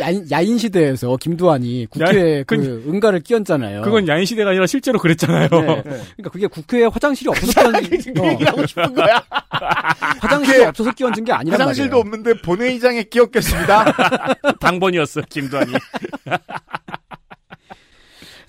[0.00, 3.82] 야인, 야인 시대에서 김두한이 국회에 야, 그 그- 응가를 끼얹잖아요.
[3.82, 5.48] 그건 야인 시대가 아니라 실제로 그랬잖아요.
[5.48, 5.82] 네.
[5.82, 7.82] 그러니까 그게 국회에 화장실이 없어서 끼얹은
[8.14, 9.22] 그 얘기를 하고 싶은 거야.
[10.20, 12.00] 화장실이 없어서 끼얹은 게 아니란 화장실도 말이에요.
[12.00, 13.84] 없는데 본회의장에 끼얹겠습니다.
[14.60, 15.72] 당번이었어, 김두한이.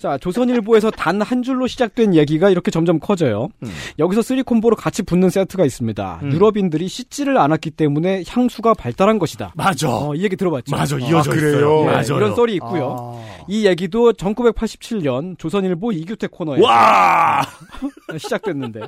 [0.04, 3.48] 자, 조선일보에서 단 한 줄로 시작된 얘기가 이렇게 점점 커져요.
[3.62, 3.70] 음.
[3.98, 6.20] 여기서 three combo로 같이 붙는 세트가 있습니다.
[6.24, 6.32] 음.
[6.32, 9.52] 유럽인들이 씻지를 않았기 때문에 향수가 발달한 것이다.
[9.56, 9.88] 맞아.
[9.88, 10.76] 어, 이 얘기 들어봤죠?
[10.76, 11.48] 맞아, 이어져 아, 그래요?
[11.56, 11.80] 있어요.
[11.82, 12.16] 예, 맞아요.
[12.18, 13.24] 이런 썰이 있고요.
[13.48, 17.40] 이 얘기도 1987년 조선일보 이규태 코너에 와!
[18.18, 18.80] 시작됐는데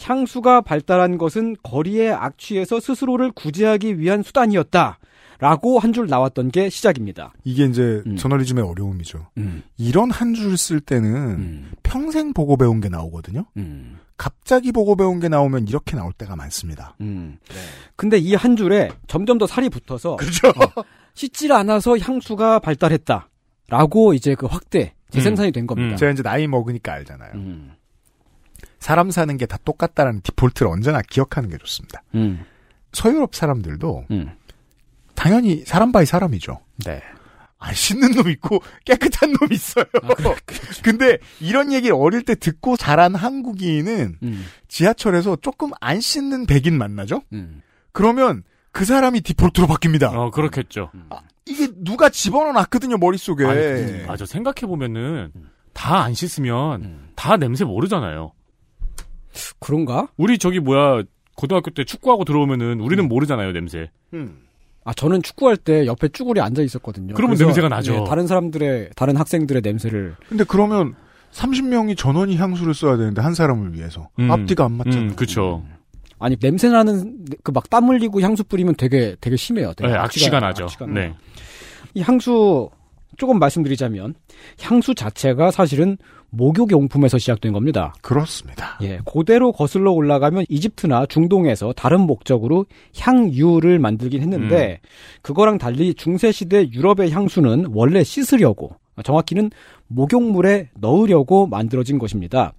[0.00, 4.98] 향수가 발달한 것은 거리에 악취해서 스스로를 구제하기 위한 수단이었다.
[5.38, 7.32] 라고 한 줄 나왔던 게 시작입니다.
[7.44, 8.16] 이게 이제 음.
[8.16, 9.28] 저널리즘의 어려움이죠.
[9.38, 13.44] 음, 이런 한 줄 쓸 때는 음, 평생 보고 배운 게 나오거든요.
[13.56, 16.96] 음, 갑자기 보고 배운 게 나오면 이렇게 나올 때가 많습니다.
[17.00, 17.38] 음.
[17.96, 20.50] 근데 이 한 줄에 점점 더 살이 붙어서 그렇죠.
[21.14, 23.28] 씻질 않아서 향수가 발달했다.
[23.68, 25.96] 라고 이제 그 확대, 재생산이 된 겁니다.
[25.96, 27.32] 제가 이제 나이 먹으니까 알잖아요.
[27.34, 27.72] 음,
[28.80, 32.02] 사람 사는 게 다 똑같다라는 default를 언제나 기억하는 게 좋습니다.
[32.14, 32.44] 음,
[32.92, 34.30] 서유럽 사람들도 음.
[35.18, 36.60] 당연히 사람 by 사람이죠.
[36.86, 37.02] 네.
[37.58, 39.84] 안 씻는 놈 있고 깨끗한 놈 있어요.
[40.84, 47.22] 근데 이런 얘기를 어릴 때 듣고 자란 한국인은 음, 지하철에서 조금 안 씻는 백인 만나죠?
[47.32, 47.62] 음.
[47.90, 50.14] 그러면 그 사람이 디폴트로 바뀝니다.
[50.14, 50.92] 어, 그렇겠죠.
[51.46, 53.44] 이게 누가 집어넣어 놨거든요, 머릿속에.
[53.44, 54.24] 아니, 그- 맞아.
[54.24, 55.32] 생각해보면은,
[55.72, 57.08] 다 안 씻으면, 음.
[57.16, 58.32] 다 냄새 모르잖아요.
[59.58, 60.08] 그런가?
[60.16, 61.02] 우리 저기 뭐야,
[61.36, 63.90] 고등학교 때 축구하고 들어오면은, 우리는 모르잖아요, 냄새.
[64.12, 64.42] 음.
[64.88, 67.12] 아, 저는 축구할 때 옆에 쭈구리 앉아 있었거든요.
[67.12, 67.94] 그러면 냄새가 나죠.
[67.94, 70.16] 예, 다른 사람들의, 다른 학생들의 냄새를.
[70.30, 70.94] 근데 그러면
[71.30, 74.30] 30명이 전원이 향수를 써야 되는데 한 사람을 위해서 음.
[74.30, 75.02] 앞뒤가 안 맞잖아요.
[75.10, 75.62] 음, 그쵸.
[76.18, 79.74] 아니, 냄새 나는, 그 막 땀 흘리고 향수 뿌리면 되게, 되게 심해요.
[79.76, 80.64] 되게 네, 악취가 나죠.
[80.64, 81.12] 악취가 네.
[81.92, 82.70] 이 향수,
[83.18, 84.14] 조금 말씀드리자면,
[84.62, 85.98] 향수 자체가 사실은
[86.30, 87.94] 목욕용품에서 시작된 겁니다.
[88.02, 88.78] 그렇습니다.
[88.82, 92.66] 예, 고대로 거슬러 올라가면 이집트나 중동에서 다른 목적으로
[92.98, 94.80] 향유를 만들긴 했는데
[95.22, 99.50] 그거랑 달리 중세 시대 유럽의 향수는 원래 씻으려고 정확히는
[99.86, 102.52] 목욕물에 넣으려고 만들어진 것입니다.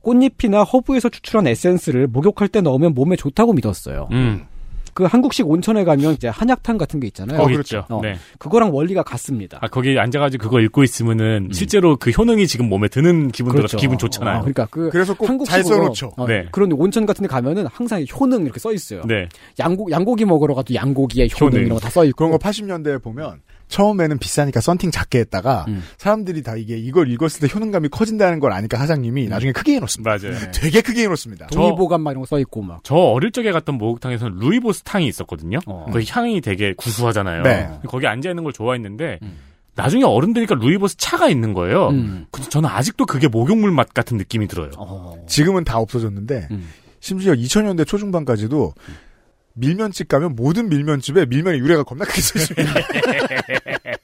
[0.00, 4.08] 꽃잎이나 허브에서 추출한 에센스를 목욕할 때 넣으면 몸에 좋다고 믿었어요.
[4.10, 4.46] 음.
[4.94, 7.38] 그 한국식 온천에 가면 이제 한약탕 같은 게 있잖아요.
[7.38, 7.84] 거기 있죠.
[7.88, 8.16] 어, 네.
[8.38, 9.58] 그거랑 원리가 같습니다.
[9.60, 13.98] 아, 거기 앉아가지고 그거 읽고 있으면은, 실제로 그 효능이 지금 몸에 드는 기분 들어서 기분
[13.98, 14.38] 좋잖아요.
[14.38, 16.12] 어, 그러니까 그 그래서 꼭잘 한국식으로 써놓죠.
[16.16, 16.46] 어, 네.
[16.52, 19.02] 그런 온천 같은 데 가면은 항상 효능 이렇게 써 있어요.
[19.06, 19.28] 네.
[19.58, 21.66] 양고, 양고기 먹으러 가도 양고기의 효능, 효능.
[21.66, 22.16] 이런 거 다 써 있고.
[22.16, 23.40] 그런 거 80년대에 보면
[23.72, 25.82] 처음에는 비싸니까 썬팅 작게 했다가 음.
[25.96, 30.10] 사람들이 다 이게 이걸 읽었을 때 효능감이 커진다는 걸 아니까 사장님이 나중에 크게 해놓습니다.
[30.10, 30.36] 맞아요.
[30.52, 31.46] 되게 크게 해놓습니다.
[31.46, 32.80] 동의보감 막 이런 거 써 있고 막.
[32.84, 35.58] 저 어릴 적에 갔던 목욕탕에서는 루이보스 탕이 있었거든요.
[35.66, 35.86] 어.
[35.92, 37.42] 그 향이 되게 구수하잖아요.
[37.42, 37.70] 네.
[37.88, 39.38] 거기 앉아 있는 걸 좋아했는데 음.
[39.74, 41.88] 나중에 어른 되니까 루이보스 차가 있는 거예요.
[41.88, 42.26] 음.
[42.30, 44.70] 근데 저는 아직도 그게 목욕물 맛 같은 느낌이 들어요.
[44.76, 45.16] 어.
[45.26, 46.68] 지금은 다 없어졌는데 음.
[47.00, 48.74] 심지어 2000년대 초중반까지도
[49.54, 52.72] 밀면집 가면 모든 밀면집에 밀면의 유래가 겁나 크게 써있습니다.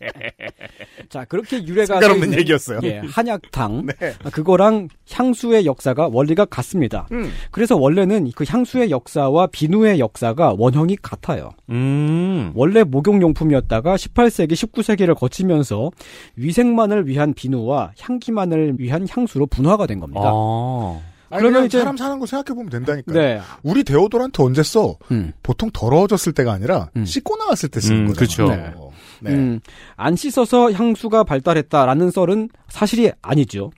[1.09, 2.81] 자, 그렇게 유래가 있는, 얘기였어요.
[2.83, 3.87] 예, 한약탕.
[3.87, 4.15] 네.
[4.25, 7.09] 아, 그거랑 향수의 역사가 원리가 같습니다.
[7.13, 7.33] 음.
[7.51, 11.51] 그래서 원래는 그 향수의 역사와 비누의 역사가 원형이 같아요.
[11.71, 12.53] 음.
[12.55, 15.91] 원래 목욕용품이었다가 18세기, 19세기를 거치면서
[16.37, 20.25] 위생만을 위한 비누와 향기만을 위한 향수로 분화가 된 겁니다.
[20.25, 21.01] 아.
[21.37, 23.19] 그러면 이제- 사람 사는 거 생각해 보면 된다니까요.
[23.19, 23.41] 네.
[23.63, 24.97] 우리 데오도란트 언제 써?
[25.11, 25.33] 음.
[25.43, 27.05] 보통 더러워졌을 때가 아니라 음.
[27.05, 28.71] 씻고 나왔을 때 쓰는 음, 거잖아요.
[28.73, 28.93] 그쵸.
[29.21, 29.33] 네.
[29.33, 29.61] 음,
[29.97, 33.71] 안 씻어서 향수가 발달했다라는 썰은 사실이 아니죠.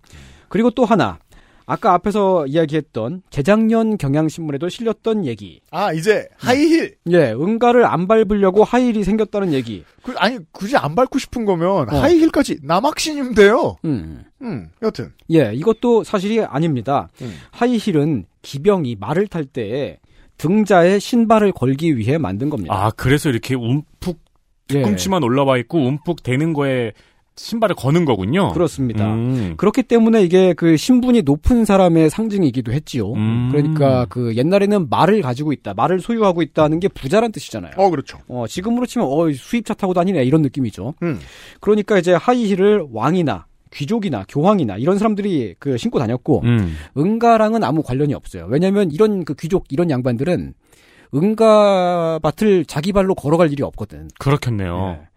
[0.49, 1.19] 그리고 또 하나.
[1.67, 5.61] 아까 앞에서 이야기했던 재작년 경향신문에도 실렸던 얘기.
[5.71, 6.97] 아 이제 하이힐.
[7.13, 9.85] 예, 응가를 안 밟으려고 하이힐이 생겼다는 얘기.
[10.03, 12.01] 그, 아니 굳이 안 밟고 싶은 거면 어.
[12.01, 13.77] 하이힐까지 나막신이면 돼요.
[13.85, 14.25] 음.
[14.43, 15.13] 음, 여튼.
[15.31, 17.09] 예, 이것도 사실이 아닙니다.
[17.23, 17.35] 음.
[17.51, 19.99] 하이힐은 기병이 말을 탈 때에
[20.39, 22.75] 등자에 신발을 걸기 위해 만든 겁니다.
[22.75, 24.19] 아, 그래서 이렇게 움푹
[24.71, 26.93] 예, 뒤꿈치만 올라와 있고 움푹 되는 거에
[27.37, 28.53] 신발을 거는 거군요.
[28.53, 29.15] 그렇습니다.
[29.15, 29.55] 음.
[29.57, 33.13] 그렇기 때문에 이게 그 신분이 높은 사람의 상징이기도 했지요.
[33.13, 33.49] 음.
[33.51, 37.73] 그러니까 그 옛날에는 말을 가지고 있다, 말을 소유하고 있다는 게 부자란 뜻이잖아요.
[37.77, 38.19] 어 그렇죠.
[38.29, 40.95] 어, 지금으로 치면 어, 수입차 타고 다니네 이런 느낌이죠.
[41.03, 41.19] 음.
[41.61, 46.77] 그러니까 이제 하이힐을 왕이나 귀족이나 교황이나 이런 사람들이 그 신고 다녔고 음.
[46.97, 48.47] 응가랑은 아무 관련이 없어요.
[48.49, 50.55] 왜냐하면 이런 그 귀족 이런 양반들은
[51.15, 54.09] 응가밭을 자기 발로 걸어갈 일이 없거든.
[54.19, 54.99] 그렇겠네요.
[55.03, 55.09] 예.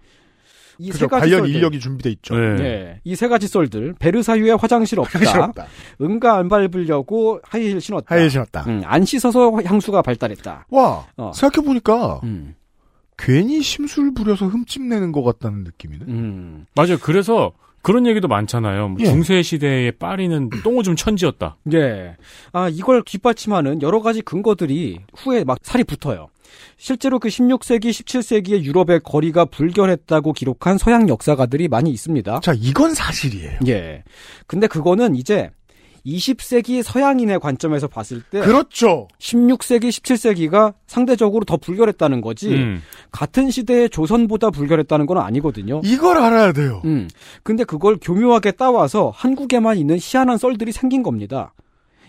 [0.80, 1.06] 이 그죠.
[1.06, 1.56] 세 가지 관련 썰들.
[1.56, 2.36] 인력이 준비돼 있죠.
[2.36, 2.56] 네.
[2.56, 3.02] 네.
[3.04, 3.94] 이 세 가지 썰들.
[4.00, 5.20] 베르사유에 화장실 없다.
[5.20, 5.66] 싫었다.
[6.02, 8.16] 응가 안 밟으려고 하이힐 신었다.
[8.16, 8.64] 하이힐 신었다.
[8.68, 10.66] 음, 안 씻어서 향수가 발달했다.
[10.72, 11.32] 와 어.
[11.34, 12.56] 생각해 보니까 음.
[13.18, 16.06] 괜히 심술 부려서 흠집 내는 것 같다는 느낌이네.
[16.08, 16.66] 음.
[16.76, 16.98] 맞아요.
[17.00, 17.52] 그래서
[17.84, 18.88] 그런 얘기도 많잖아요.
[18.88, 19.06] 뭐 예.
[19.06, 21.58] 중세 시대의 파리는 똥오줌 천지였다.
[21.74, 22.16] 예.
[22.54, 26.30] 아, 이걸 뒷받침하는 여러 가지 근거들이 후에 막 살이 붙어요.
[26.78, 32.40] 실제로 그 16세기, 17세기의 유럽의 거리가 불결했다고 기록한 서양 역사가들이 많이 있습니다.
[32.40, 33.60] 자, 이건 사실이에요.
[33.68, 34.04] 예.
[34.48, 35.50] 근데 그거는 이제
[36.06, 39.08] 20세기 서양인의 관점에서 봤을 때 그렇죠.
[39.20, 42.50] 16세기, 17세기가 상대적으로 더 불결했다는 거지.
[42.50, 42.82] 음.
[43.12, 45.82] 같은 시대의 조선보다 불결했다는 건 아니거든요.
[45.84, 46.82] 이걸 알아야 돼요.
[46.86, 47.08] 음.
[47.44, 51.54] 근데 그걸 교묘하게 따와서 한국에만 있는 희한한 썰들이 생긴 겁니다.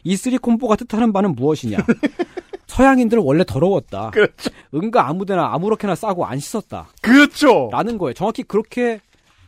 [0.03, 1.79] 이 three combo가 뜻하는 바는 무엇이냐?
[2.67, 4.11] 서양인들 원래 더러웠다.
[4.11, 4.51] 그렇죠.
[4.75, 6.89] 은가 아무데나 아무렇게나 싸고 안 씻었다.
[7.01, 7.69] 그렇죠.
[7.71, 8.15] 라는 거예요.
[8.15, 9.01] 정확히 그렇게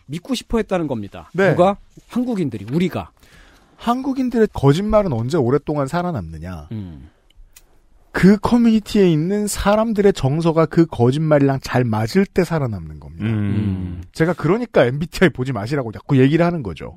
[0.07, 1.31] 믿고 싶어 했다는 겁니다.
[1.33, 1.51] 네.
[1.51, 1.77] 누가?
[2.09, 3.11] 한국인들이, 우리가.
[3.77, 6.69] 한국인들의 거짓말은 언제 오랫동안 살아남느냐.
[6.73, 7.11] 음.
[8.13, 13.27] 그 커뮤니티에 있는 사람들의 정서가 그 거짓말이랑 잘 맞을 때 살아남는 겁니다.
[13.27, 14.03] 음.
[14.13, 16.97] 제가 그러니까 MBTI 보지 마시라고 자꾸 얘기를 하는 거죠.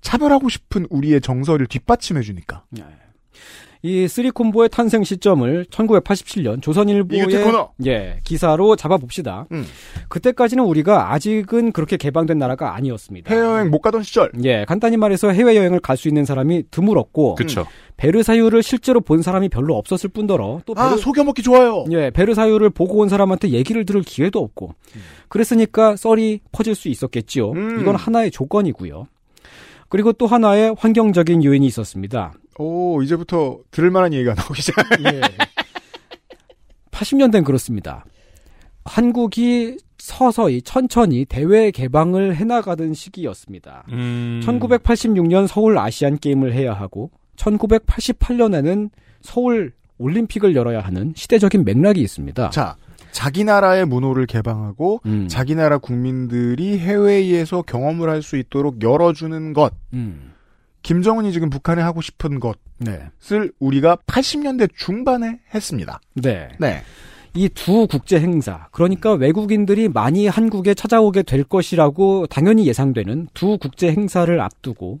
[0.00, 2.64] 차별하고 싶은 우리의 정서를 뒷받침해 주니까.
[3.82, 7.20] 이 three combo의 탄생 시점을 1987년 조선일보의.
[7.86, 9.46] 예, 기사로 잡아봅시다.
[9.52, 9.64] 음.
[10.08, 13.32] 그때까지는 우리가 아직은 그렇게 개방된 나라가 아니었습니다.
[13.32, 14.32] 해외여행 못 가던 시절.
[14.44, 17.66] 예, 간단히 말해서 해외여행을 갈 수 있는 사람이 드물었고 그쵸.
[17.96, 21.84] 베르사유를 실제로 본 사람이 별로 없었을 뿐더러 또 아, 베르, 속여먹기 좋아요.
[21.90, 24.74] 예, 베르사유를 보고 온 사람한테 얘기를 들을 기회도 없고
[25.28, 27.50] 그랬으니까 썰이 퍼질 수 있었겠지요.
[27.50, 27.80] 음.
[27.80, 29.08] 이건 하나의 조건이고요.
[29.88, 32.32] 그리고 또 하나의 환경적인 요인이 있었습니다.
[32.58, 34.84] 오, 이제부터 들을 만한 얘기가 나오기 시작.
[35.12, 35.20] 예.
[36.90, 38.04] 80년대는 그렇습니다.
[38.84, 43.84] 한국이 서서히 천천히 대외 개방을 해나가던 시기였습니다.
[43.90, 44.40] 음.
[44.44, 52.50] 1986년 서울 아시안 게임을 해야 하고 1988년에는 서울 올림픽을 열어야 하는 시대적인 맥락이 있습니다.
[52.50, 52.76] 자,
[53.10, 55.28] 자기 나라의 문호를 개방하고 음.
[55.28, 59.72] 자기 나라 국민들이 해외에서 경험을 할 수 있도록 열어주는 것.
[59.92, 60.32] 음.
[60.82, 62.40] 김정은이 지금 북한에 하고 싶은
[62.78, 63.02] 네.
[63.20, 66.00] 것을 우리가 80년대 중반에 했습니다.
[66.14, 66.48] 네.
[66.58, 66.82] 네.
[67.34, 73.92] 이 두 국제 행사, 그러니까 외국인들이 많이 한국에 찾아오게 될 것이라고 당연히 예상되는 두 국제
[73.92, 74.98] 행사를 앞두고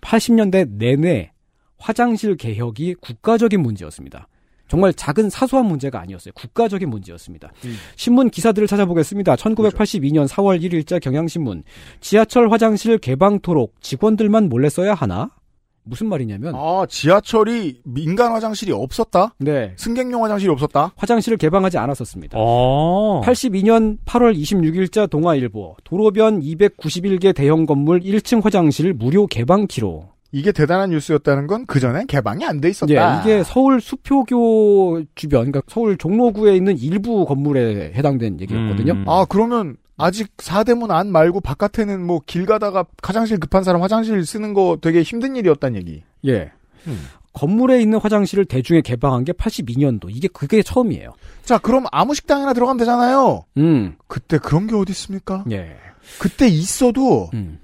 [0.00, 1.32] 80년대 내내
[1.78, 4.28] 화장실 개혁이 국가적인 문제였습니다.
[4.68, 6.32] 정말 작은 사소한 문제가 아니었어요.
[6.34, 7.52] 국가적인 문제였습니다.
[7.96, 9.36] 신문 기사들을 찾아보겠습니다.
[9.36, 11.62] 1982년 4월 1일자 경향신문.
[12.00, 15.30] 지하철 화장실 개방토록 직원들만 몰래 써야 하나?
[15.88, 19.34] 무슨 말이냐면 아, 지하철이 민간 화장실이 없었다?
[19.38, 19.72] 네.
[19.76, 20.92] 승객용 화장실이 없었다?
[20.96, 22.36] 화장실을 개방하지 않았었습니다.
[22.40, 23.20] 어.
[23.24, 30.15] 82년 8월 26일자 동아일보 도로변 291개 대형 건물 1층 화장실 무료 개방키로.
[30.36, 32.92] 이게 대단한 뉴스였다는 건 그전엔 개방이 안 돼 있었다.
[32.92, 38.92] 예, 이게 서울 수표교 주변, 그러니까 서울 종로구에 있는 일부 건물에 해당된 얘기였거든요.
[38.92, 39.04] 음.
[39.08, 44.52] 아, 그러면 아직 사대문 안 말고 바깥에는 뭐 길 가다가 화장실 급한 사람 화장실 쓰는
[44.52, 46.02] 거 되게 힘든 일이었단 얘기.
[46.26, 46.50] 예.
[46.86, 47.00] 음.
[47.32, 50.06] 건물에 있는 화장실을 대중에 개방한 게 82년도.
[50.10, 51.14] 이게 그게 처음이에요.
[51.44, 53.44] 자, 그럼 아무 식당이나 들어가면 되잖아요.
[53.56, 53.94] 음.
[54.06, 55.44] 그때 그런 게 어디 있습니까?
[55.50, 55.76] 예.
[56.18, 57.58] 그때 있어도 음.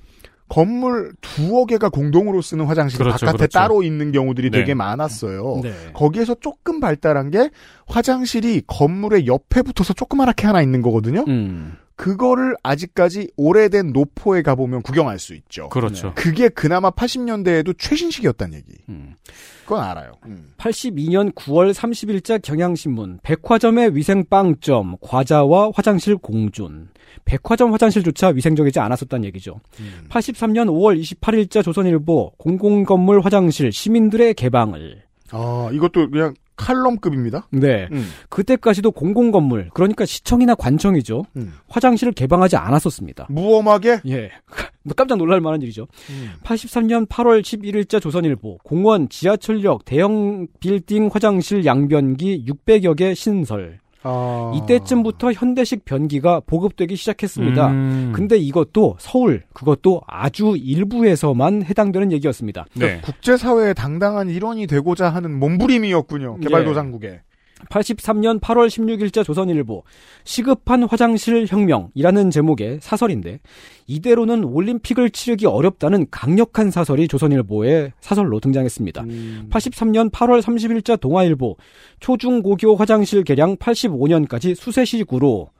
[0.52, 3.58] 건물 두어 개가 공동으로 쓰는 화장실이 그렇죠, 바깥에 그렇죠.
[3.58, 4.58] 따로 있는 경우들이 네.
[4.58, 5.60] 되게 많았어요.
[5.62, 5.72] 네.
[5.94, 7.48] 거기에서 조금 발달한 게
[7.86, 11.24] 화장실이 건물의 옆에 붙어서 조그맣게 하나 있는 거거든요.
[11.26, 11.78] 음.
[11.96, 15.70] 그거를 아직까지 오래된 노포에 가보면 구경할 수 있죠.
[15.70, 16.12] 그렇죠.
[16.16, 18.74] 그게 그나마 80년대에도 최신식이었단 얘기.
[18.90, 19.14] 음.
[19.62, 20.12] 그건 알아요.
[20.26, 20.52] 음.
[20.58, 26.90] 82년 9월 30일자 경향신문 백화점의 위생빵점 과자와 화장실 공존
[27.24, 29.60] 백화점 화장실조차 위생적이지 않았었다는 얘기죠.
[30.08, 37.48] 83년 5월 28일자 조선일보 공공건물 화장실 시민들의 개방을 아, 이것도 그냥 칼럼급입니다.
[37.50, 38.08] 네 음.
[38.28, 41.54] 그때까지도 공공건물 그러니까 시청이나 관청이죠 음.
[41.68, 43.26] 화장실을 개방하지 않았었습니다.
[43.30, 44.00] 무엄하게?
[44.06, 44.30] 예.
[44.96, 45.86] 깜짝 놀랄 만한 일이죠.
[46.10, 46.32] 음.
[46.44, 53.81] 83년 8월 11일자 조선일보 공원 지하철역 대형 빌딩 화장실 양변기 600여 개 신설.
[54.02, 54.52] 아.
[54.56, 57.68] 이때쯤부터 현대식 변기가 보급되기 시작했습니다.
[57.70, 58.12] 음.
[58.14, 62.66] 근데 이것도 서울 그것도 아주 일부에서만 해당되는 얘기였습니다.
[62.74, 63.00] 네.
[63.02, 66.38] 국제사회의 당당한 일원이 되고자 하는 몸부림이었군요.
[66.40, 66.44] 예.
[66.44, 67.20] 개발도상국에.
[67.70, 69.84] 83년 8월 16일자 조선일보
[70.24, 73.40] 시급한 화장실 혁명이라는 제목의 사설인데
[73.86, 79.02] 이대로는 올림픽을 치르기 어렵다는 강력한 사설이 조선일보의 사설로 등장했습니다.
[79.50, 81.56] 83년 8월 30일자 동아일보
[82.00, 85.50] 초중고교 화장실 개량 85년까지 수세식으로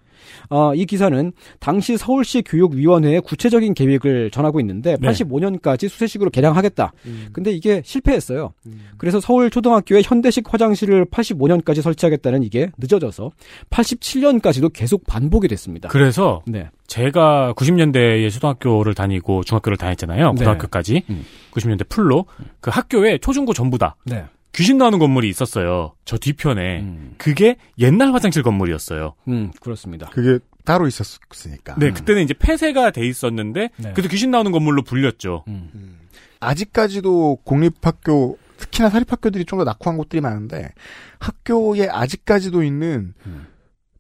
[0.51, 5.09] 어, 이 기사는 당시 서울시 교육위원회의 구체적인 계획을 전하고 있는데 네.
[5.09, 6.93] 85년까지 수세식으로 개량하겠다.
[7.07, 7.29] 음.
[7.33, 8.53] 근데 이게 실패했어요.
[8.99, 13.31] 그래서 서울 초등학교에 현대식 화장실을 85년까지 설치하겠다는 이게 늦어져서
[13.71, 15.89] 87년까지도 계속 반복이 됐습니다.
[15.89, 16.69] 그래서 네.
[16.87, 20.33] 제가 90년대에 초등학교를 다니고 중학교를 다녔잖아요.
[20.33, 20.39] 네.
[20.39, 21.05] 고등학교까지.
[21.11, 21.25] 음.
[21.53, 22.27] 90년대 풀로.
[22.61, 24.25] 그 학교에 초중고 전부 다 네.
[24.55, 25.95] 귀신 나오는 건물이 있었어요.
[26.05, 26.87] 저 뒤편에.
[27.19, 29.15] 그게 옛날 화장실 건물이었어요.
[29.29, 30.09] 음, 그렇습니다.
[30.11, 31.75] 그게 따로 있었으니까.
[31.79, 33.93] 네, 그때는 이제 폐쇄가 돼 있었는데 네.
[33.95, 35.45] 그래도 귀신 나오는 건물로 불렸죠.
[36.41, 40.71] 아직까지도 공립학교 특히나 사립학교들이 좀 더 낙후한 곳들이 많은데
[41.19, 43.15] 학교에 아직까지도 있는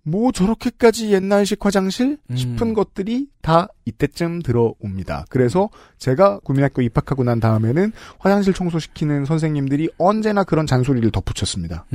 [0.04, 5.26] 뭐 저렇게까지 옛날식 화장실 싶은 것들이 다 이때쯤 들어옵니다.
[5.28, 11.86] 그래서 제가 구민학교 입학하고 난 다음에는 화장실 청소시키는 선생님들이 언제나 그런 잔소리를 덧붙였습니다.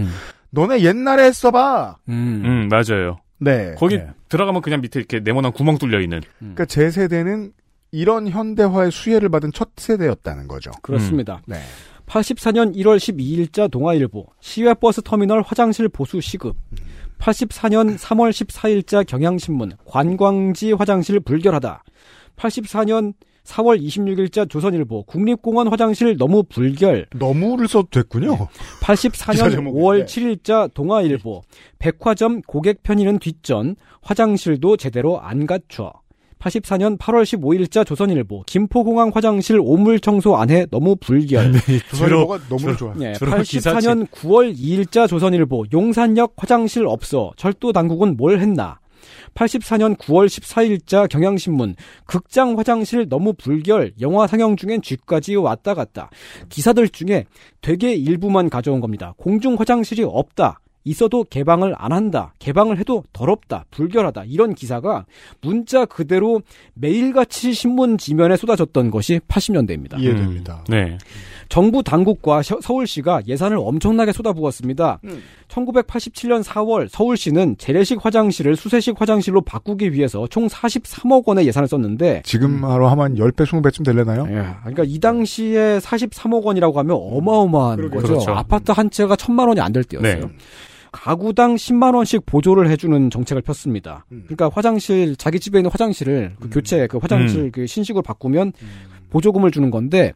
[0.51, 1.97] 너네 옛날에 했어봐.
[2.07, 3.17] 음, 맞아요.
[3.39, 3.75] 네.
[3.77, 3.99] 거기
[4.29, 6.21] 들어가면 그냥 밑에 이렇게 네모난 구멍 뚫려 있는.
[6.39, 7.51] 그러니까 제 세대는
[7.91, 10.71] 이런 현대화의 수혜를 받은 첫 세대였다는 거죠.
[10.81, 11.41] 그렇습니다.
[11.45, 11.57] 네.
[12.05, 16.55] 84년 1월 12일자 동아일보 시외버스 터미널 화장실 보수 시급
[17.19, 21.83] 84년 3월 14일자 경향신문 관광지 화장실 불결하다
[22.35, 23.13] 84년
[23.43, 28.31] 4월 26일자 조선일보 국립공원 화장실 너무 불결 너무를 써도 됐군요.
[28.85, 29.79] 기사 84년 제목인데.
[29.79, 31.43] 5월 7일자 동아일보
[31.79, 35.93] 백화점 고객 편의는 뒷전 화장실도 제대로 안 갖춰
[36.39, 41.53] 84년 8월 15일자 조선일보 김포공항 화장실 오물 청소 안해 너무 불결.
[41.89, 42.93] 조선일보가 너무 좋아.
[42.95, 43.81] 네, 주로 기사책.
[43.81, 48.79] 84년 9월 2일자 조선일보 용산역 화장실 없어 철도 당국은 뭘 했나.
[49.33, 51.75] 84년 9월 14일자 경향신문
[52.05, 56.09] 극장 화장실 너무 불결 영화 상영 중엔 쥐까지 왔다 갔다
[56.49, 57.25] 기사들 중에
[57.61, 64.23] 되게 일부만 가져온 겁니다 공중 화장실이 없다 있어도 개방을 안 한다 개방을 해도 더럽다 불결하다
[64.27, 65.05] 이런 기사가
[65.41, 66.41] 문자 그대로
[66.73, 70.63] 매일같이 신문 지면에 쏟아졌던 것이 80년대입니다 이해됩니다.
[70.69, 70.97] 네.
[71.49, 74.99] 정부 당국과 셔- 서울시가 예산을 엄청나게 쏟아부었습니다.
[75.47, 82.63] 1987년 4월 서울시는 재래식 화장실을 수세식 화장실로 바꾸기 위해서 총 43억 원의 예산을 썼는데 지금
[82.65, 84.25] 하루 하면 10배, 20배쯤 될래나요?
[84.25, 88.01] 그러니까 이 당시에 43억 원이라고 하면 어마어마한 그러게요.
[88.01, 88.13] 거죠.
[88.13, 88.31] 그렇죠.
[88.31, 90.25] 아파트 한 채가 천만 원이 안 될 때였어요.
[90.25, 90.31] 네.
[90.91, 94.05] 가구당 10만 원씩 보조를 해주는 정책을 폈습니다.
[94.09, 97.51] 그러니까 화장실 자기 집에 있는 화장실을 그 교체 그 화장실 음.
[97.51, 98.53] 그 신식으로 바꾸면
[99.09, 100.13] 보조금을 주는 건데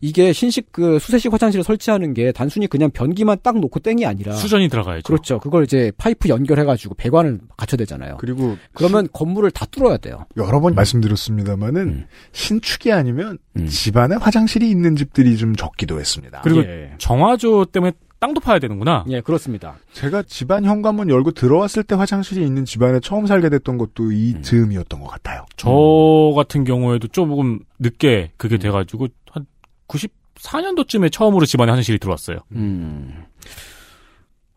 [0.00, 4.68] 이게 신식 그 수세식 화장실을 설치하는 게 단순히 그냥 변기만 딱 놓고 땡이 아니라 수전이
[4.68, 5.02] 들어가야죠.
[5.02, 5.38] 그렇죠.
[5.40, 8.16] 그걸 이제 파이프 연결해가지고 배관을 갖춰야 되잖아요.
[8.20, 10.24] 그리고 그러면 건물을 다 뚫어야 돼요.
[10.36, 13.38] 여러 번 말씀드렸습니다만은 신축이 아니면
[13.68, 16.40] 집안에 화장실이 있는 집들이 좀 적기도 했습니다.
[16.42, 16.92] 그리고 예.
[16.98, 19.04] 정화조 때문에 땅도 파야 되는구나.
[19.08, 19.76] 예, 그렇습니다.
[19.92, 25.00] 제가 집안 현관문 열고 들어왔을 때 화장실이 있는 집안에 처음 살게 됐던 것도 이 즈음이었던
[25.00, 25.44] 것 같아요.
[25.56, 29.46] 저 같은 경우에도 조금 늦게 그게 돼가지고 한
[29.86, 32.38] 94년도쯤에 처음으로 집안에 화장실이 들어왔어요.
[32.52, 33.24] 음.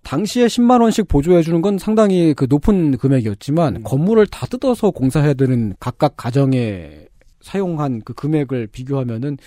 [0.03, 3.83] 당시에 10만 원씩 보조해 주는 건 상당히 그 높은 금액이었지만 음.
[3.83, 7.05] 건물을 다 뜯어서 공사해야 되는 각각 가정에
[7.41, 9.37] 사용한 그 금액을 비교하면은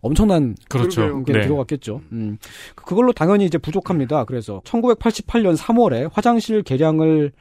[0.00, 1.22] 엄청난 그렇죠.
[1.24, 1.42] 게 네.
[1.42, 2.00] 들어갔겠죠.
[2.12, 2.38] 음.
[2.74, 4.24] 그- 그걸로 당연히 이제 부족합니다.
[4.24, 7.32] 그래서 1988년 3월에 화장실 개량을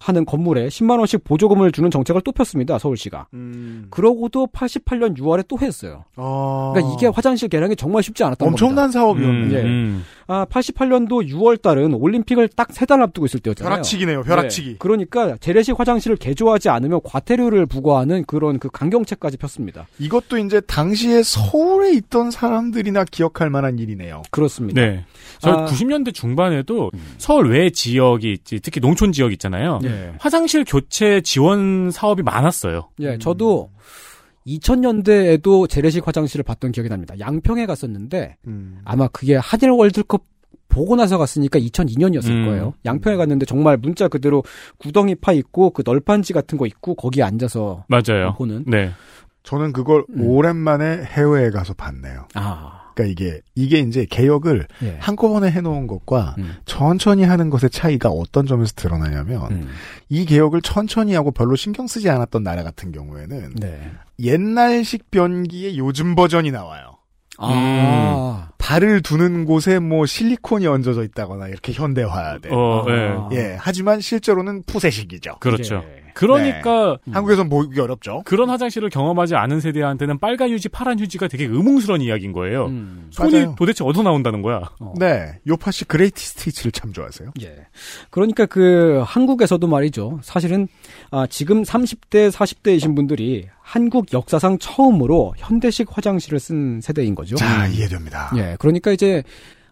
[0.00, 2.78] 하는 건물에 10만 원씩 보조금을 주는 정책을 또 폈습니다.
[2.78, 3.26] 서울시가.
[3.90, 6.04] 그러고도 88년 6월에 또 했어요.
[6.14, 8.98] 그러니까 이게 화장실 개량이 정말 쉽지 않았던 엄청난 겁니다.
[9.00, 9.58] 사업이었네요.
[9.58, 9.62] 예.
[9.62, 10.04] 음.
[10.26, 13.70] 아, 88년도 6월 달은 올림픽을 딱 세 달 앞두고 있을 때였잖아요.
[13.70, 14.68] 벼락치기네요, 벼락치기.
[14.70, 14.76] 네.
[14.78, 19.86] 그러니까 재래식 화장실을 개조하지 않으면 과태료를 부과하는 그런 그 강경책까지 폈습니다.
[19.98, 24.22] 이것도 이제 당시에 서울에 있던 사람들이나 기억할 만한 일이네요.
[24.30, 24.80] 그렇습니다.
[24.80, 25.04] 네.
[25.40, 25.66] 저 아.
[25.66, 29.80] 90년대 중반에도 서울 외 지역이 특히 농촌 지역 있잖아요.
[29.84, 29.93] 예.
[30.18, 32.90] 화장실 교체 지원 사업이 많았어요.
[33.00, 33.70] 예, 저도
[34.46, 37.14] 2000년대에도 재래식 화장실을 봤던 기억이 납니다.
[37.18, 38.80] 양평에 갔었는데 음.
[38.84, 40.24] 아마 그게 한일 월드컵
[40.68, 42.46] 보고 나서 갔으니까 2002년이었을 음.
[42.46, 42.74] 거예요.
[42.84, 44.42] 양평에 갔는데 정말 문자 그대로
[44.78, 48.34] 구덩이 파 있고 그 널판지 같은 거 있고 거기에 앉아서 맞아요.
[48.36, 48.64] 보는.
[48.66, 48.90] 네.
[49.44, 52.26] 저는 그걸 오랜만에 해외에 가서 봤네요.
[52.34, 52.83] 아.
[52.94, 54.96] 그러니까 이게 이게 이제 개혁을 예.
[55.00, 56.54] 한꺼번에 해놓은 것과 음.
[56.64, 59.68] 천천히 하는 것의 차이가 어떤 점에서 드러나냐면 음.
[60.08, 63.90] 이 개혁을 천천히 하고 별로 신경 쓰지 않았던 나라 같은 경우에는 네.
[64.20, 66.98] 옛날식 변기의 요즘 버전이 나와요.
[67.38, 68.50] 아.
[68.58, 72.48] 발을 두는 곳에 뭐 실리콘이 얹어져 있다거나 이렇게 현대화돼.
[72.52, 73.36] 어, 네.
[73.36, 73.56] 예.
[73.58, 75.38] 하지만 실제로는 푸세식이죠.
[75.40, 75.84] 그렇죠.
[75.84, 76.03] 예.
[76.14, 78.22] 그러니까 한국에선 보기 어렵죠.
[78.24, 82.66] 그런 화장실을 경험하지 않은 세대한테는 빨간 휴지, 파란 휴지가 되게 의문스러운 이야기인 거예요.
[82.66, 83.08] 음.
[83.10, 83.54] 손이 맞아요.
[83.58, 84.62] 도대체 어디서 나온다는 거야?
[84.98, 87.32] 네, 요파 씨 그레이티 스테이츠를 참 좋아하세요.
[87.42, 87.66] 예.
[88.10, 90.20] 그러니까 그 한국에서도 말이죠.
[90.22, 90.68] 사실은
[91.10, 97.36] 아, 지금 30대, 40대이신 분들이 한국 역사상 처음으로 현대식 화장실을 쓴 세대인 거죠.
[97.36, 98.30] 자, 이해됩니다.
[98.36, 98.56] 예.
[98.58, 99.22] 그러니까 이제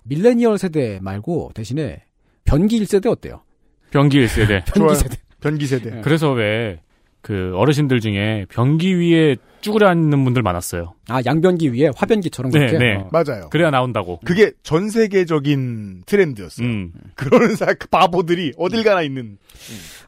[0.05, 2.03] 밀레니얼 세대 말고 대신에
[2.45, 3.43] 변기 1세대 어때요?
[3.91, 4.65] 변기 1세대.
[4.67, 4.95] 변기 좋아요.
[4.95, 5.17] 세대.
[5.43, 6.01] 변기 세대.
[6.03, 6.79] 그래서 왜
[7.23, 10.95] 그 어르신들 중에 변기 위에 쭈그려 앉는 분들 많았어요.
[11.09, 12.79] 아, 양변기 위에 화변기처럼 네, 그렇게.
[12.79, 12.95] 네.
[12.97, 13.09] 어.
[13.13, 13.49] 맞아요.
[13.51, 14.19] 그래야 나온다고.
[14.25, 16.67] 그게 전 세계적인 트렌드였어요.
[16.67, 16.93] 음.
[17.15, 19.39] 그러는 사 바보들이 어딜 가나 있는.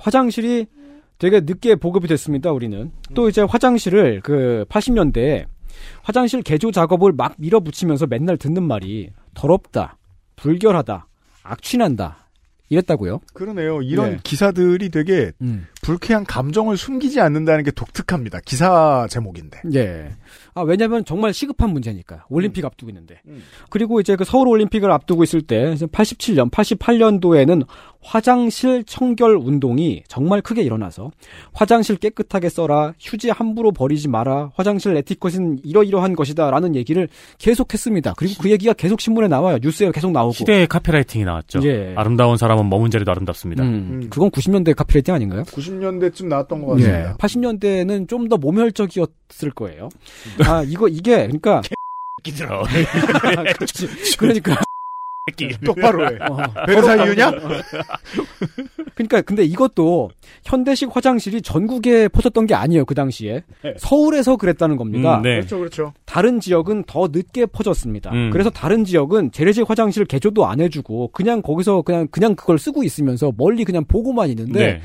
[0.01, 0.67] 화장실이
[1.19, 2.91] 되게 늦게 보급이 됐습니다, 우리는.
[3.15, 5.47] 또 이제 화장실을 그 80년대에
[6.03, 9.99] 화장실 개조 작업을 막 밀어붙이면서 맨날 듣는 말이 더럽다,
[10.35, 11.07] 불결하다,
[11.45, 12.24] 악취난다.
[12.69, 13.21] 이랬다고요?
[13.35, 13.83] 그러네요.
[13.83, 14.19] 이런 네.
[14.23, 15.67] 기사들이 되게 음.
[15.85, 18.41] 불쾌한 감정을 숨기지 않는다는 게 독특합니다.
[18.47, 19.61] 기사 제목인데.
[19.75, 20.13] 예.
[20.55, 22.25] 아, 왜냐면 정말 시급한 문제니까.
[22.31, 23.21] 올림픽 앞두고 있는데.
[23.69, 27.67] 그리고 이제 그 서울 올림픽을 앞두고 있을 때 87년, 88년도에는
[28.01, 31.11] 화장실 청결 운동이 정말 크게 일어나서
[31.53, 37.09] 화장실 깨끗하게 써라, 휴지 함부로 버리지 마라, 화장실 에티컷은 이러이러한 것이다라는 얘기를
[37.39, 38.15] 계속 했습니다.
[38.17, 39.59] 그리고 그 얘기가 계속 신문에 나와요.
[39.61, 40.33] 뉴스에 계속 나오고.
[40.33, 41.61] 시대의 카피라이팅이 나왔죠.
[41.65, 41.95] 예.
[41.97, 43.65] 아름다운 사람은 머문 자리도 아름답습니다.
[43.65, 45.45] 음, 그건 90년대 카피레이팅 아닌가요?
[45.53, 47.17] 90 년대쯤 나왔던 것 같습니다.
[47.19, 49.89] 80년대는 좀 더 모멸적이었을 거예요.
[50.47, 51.61] 아, 이거, 이게, 그러니까.
[52.25, 52.63] 끼들어.
[53.59, 54.17] 그렇지.
[54.17, 54.57] 그러니까.
[55.65, 56.19] 똑바로 해.
[56.21, 56.37] 어.
[56.67, 57.33] 베르사유냐?
[58.95, 60.11] 그러니까 근데 이것도
[60.45, 63.43] 현대식 화장실이 전국에 퍼졌던 게 아니에요 그 당시에
[63.79, 65.19] 서울에서 그랬다는 겁니다.
[65.19, 65.37] 음, 네.
[65.37, 65.93] 그렇죠, 그렇죠.
[66.05, 68.11] 다른 지역은 더 늦게 퍼졌습니다.
[68.13, 68.31] 음.
[68.31, 73.33] 그래서 다른 지역은 재래식 화장실 개조도 안 해주고 그냥 거기서 그냥 그냥 그걸 쓰고 있으면서
[73.37, 74.81] 멀리 그냥 보고만 있는데 네.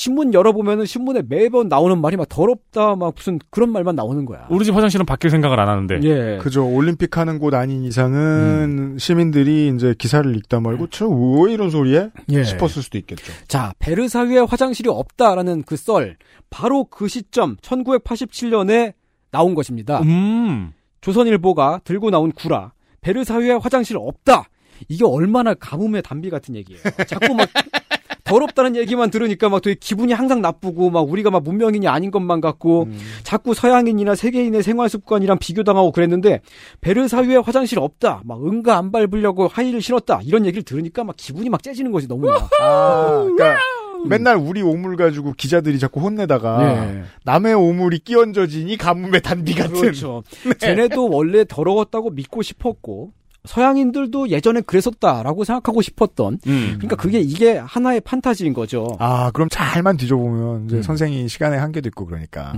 [0.00, 4.46] 신문 열어보면은 신문에 매번 나오는 말이 막 더럽다 막 무슨 그런 말만 나오는 거야.
[4.48, 6.00] 우리 집 화장실은 바뀔 생각을 안 하는데.
[6.04, 6.38] 예.
[6.40, 6.66] 그죠.
[6.66, 12.44] 올림픽 하는 곳 아닌 이상은 시민들이 이제 기사를 읽다 말고 저왜 이런 소리에 예.
[12.44, 13.30] 싶었을 수도 있겠죠.
[13.46, 16.16] 자, 베르사유에 화장실 이 없다라는 그 썰,
[16.50, 18.94] 바로 그 시점, 1987년에
[19.30, 20.00] 나온 것입니다.
[20.02, 20.72] 음.
[21.00, 24.48] 조선일보가 들고 나온 구라, 베르사유에 화장실 없다!
[24.88, 26.80] 이게 얼마나 가뭄의 단비 같은 얘기예요.
[27.06, 27.48] 자꾸 막,
[28.24, 32.88] 더럽다는 얘기만 들으니까 막 되게 기분이 항상 나쁘고, 막 우리가 막 문명인이 아닌 것만 같고,
[33.22, 36.40] 자꾸 서양인이나 세계인의 생활 습관이랑 비교당하고 그랬는데,
[36.80, 38.22] 베르사유에 화장실 없다!
[38.24, 40.20] 막 응가 안 밟으려고 하이를 신었다!
[40.24, 42.36] 이런 얘기를 들으니까 막 기분이 막 째지는 거지, 너무나.
[42.60, 43.58] 아, 그러니까
[44.06, 47.02] 맨날 우리 오물 가지고 기자들이 자꾸 혼내다가 예.
[47.24, 49.80] 남의 오물이 끼얹어지니 가뭄의 단비 같은.
[49.80, 50.22] 그렇죠.
[50.58, 53.12] 쟤네도 원래 더러웠다고 믿고 싶었고
[53.44, 56.38] 서양인들도 예전에 그랬었다라고 생각하고 싶었던.
[56.46, 56.74] 음.
[56.76, 58.86] 그러니까 그게 이게 하나의 판타지인 거죠.
[58.98, 60.82] 아, 그럼 잘만 뒤져보면 이제 음.
[60.82, 62.52] 선생이 시간에 한계도 있고 그러니까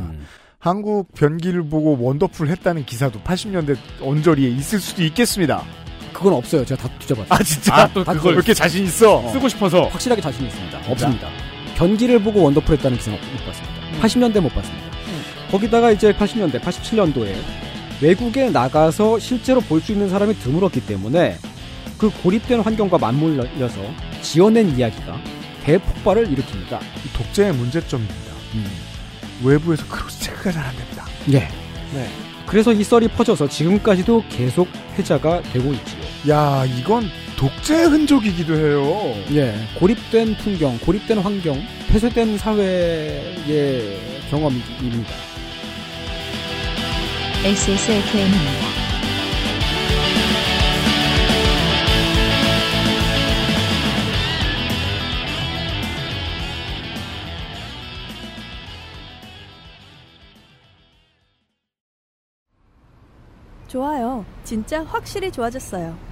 [0.58, 5.62] 한국 변기를 보고 원더풀 했다는 기사도 80년대 언저리에 있을 수도 있겠습니다.
[6.22, 6.64] 그건 없어요.
[6.64, 7.26] 제가 다 뒤져봤어요.
[7.30, 7.74] 아 진짜?
[7.74, 9.28] 아, 또 다 그걸 그렇게 자신 있어?
[9.32, 9.82] 쓰고 싶어서.
[9.88, 10.78] 확실하게 자신 있습니다.
[10.88, 11.28] 없습니다.
[11.76, 13.72] 변기를 보고 wonderful 했다는 기사는 못 봤습니다.
[14.00, 14.86] 80년대 못 봤습니다.
[15.50, 17.34] 거기다가 이제 80년대, 87년도에
[18.00, 21.36] 외국에 나가서 실제로 볼 수 있는 사람이 드물었기 때문에
[21.98, 23.76] 그 고립된 환경과 맞물려서
[24.22, 25.20] 지어낸 이야기가
[25.64, 26.80] 대폭발을 일으킵니다.
[27.04, 28.32] 이 독재의 문제점입니다.
[29.44, 31.04] 외부에서 cross check가 잘 안 됩니다.
[31.32, 31.38] 예.
[31.94, 32.08] 네.
[32.46, 34.68] 그래서 이 썰이 퍼져서 지금까지도 계속
[34.98, 36.01] 회자가 되고 있지요.
[36.28, 39.14] 야, 이건 독재의 흔적이기도 해요.
[39.32, 39.54] 예.
[39.78, 43.98] 고립된 풍경, 고립된 환경, 폐쇄된 사회의
[44.30, 45.10] 경험입니다.
[47.44, 48.82] XSFM입니다.
[63.66, 64.24] 좋아요.
[64.44, 66.11] 진짜 확실히 좋아졌어요.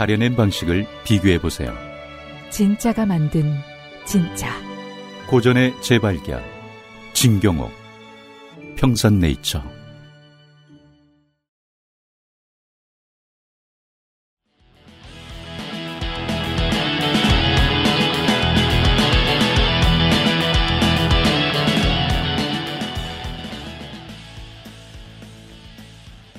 [0.00, 1.74] 다려낸 방식을 비교해 보세요.
[2.48, 3.54] 진짜가 만든
[4.06, 4.48] 진짜.
[5.28, 6.42] 고전의 재발견.
[7.12, 7.70] 진경옥.
[8.76, 9.62] 평산네이처.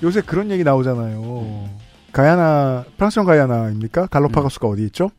[0.01, 1.80] 요새 그런 얘기 나오잖아요.
[2.11, 4.07] 가야나 프랑스형 가야나입니까?
[4.07, 5.09] 갈로파고스가 어디 있죠?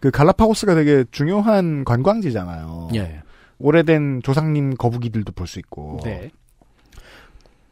[0.00, 2.88] 그 갈라파고스가 되게 중요한 관광지잖아요.
[2.94, 3.22] 예.
[3.58, 6.00] 오래된 조상님 거북이들도 볼 수 있고.
[6.04, 6.30] 네.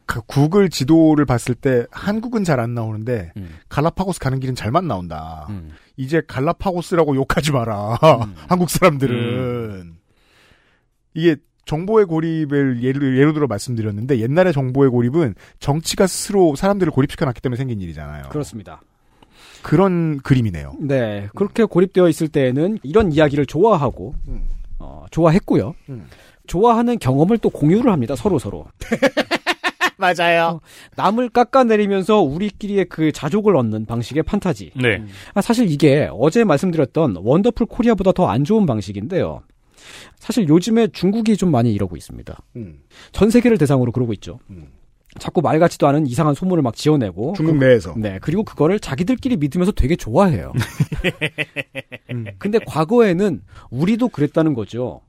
[0.06, 3.56] 그 구글 지도를 봤을 때 한국은 잘 안 나오는데 음.
[3.68, 5.46] 갈라파고스 가는 길은 잘만 나온다.
[5.96, 7.96] 이제 갈라파고스라고 욕하지 마라.
[8.48, 9.94] 한국 사람들은
[11.14, 17.40] 이게 정보의 고립을 예를, 예를 들어 말씀드렸는데 옛날에 정보의 고립은 정치가 스스로 사람들을 고립시켜 놨기
[17.40, 18.24] 때문에 생긴 일이잖아요.
[18.30, 18.80] 그렇습니다.
[19.62, 20.74] 그런 그림이네요.
[20.80, 24.14] 네, 그렇게 고립되어 있을 때에는 이런 이야기를 좋아하고
[24.78, 25.74] 어, 좋아했고요.
[25.90, 26.06] 음.
[26.46, 28.16] 좋아하는 경험을 또 공유를 합니다.
[28.16, 28.66] 서로 서로.
[29.98, 30.60] 맞아요.
[30.96, 34.72] 남을 깎아내리면서 우리끼리의 그 자족을 얻는 방식의 판타지.
[34.76, 35.04] 네.
[35.34, 39.42] 아, 사실 이게 어제 말씀드렸던 원더풀 코리아보다 더 안 좋은 방식인데요.
[40.18, 42.38] 사실 요즘에 중국이 좀 많이 이러고 있습니다.
[42.56, 42.80] 음.
[43.12, 44.38] 전 세계를 대상으로 그러고 있죠.
[45.18, 47.94] 자꾸 말 같지도 않은 이상한 소문을 막 지어내고 중국 그- 내에서.
[47.96, 50.52] 네 그리고 그거를 자기들끼리 믿으면서 되게 좋아해요.
[52.10, 52.26] 음.
[52.38, 55.00] 근데 과거에는 우리도 그랬다는 거죠.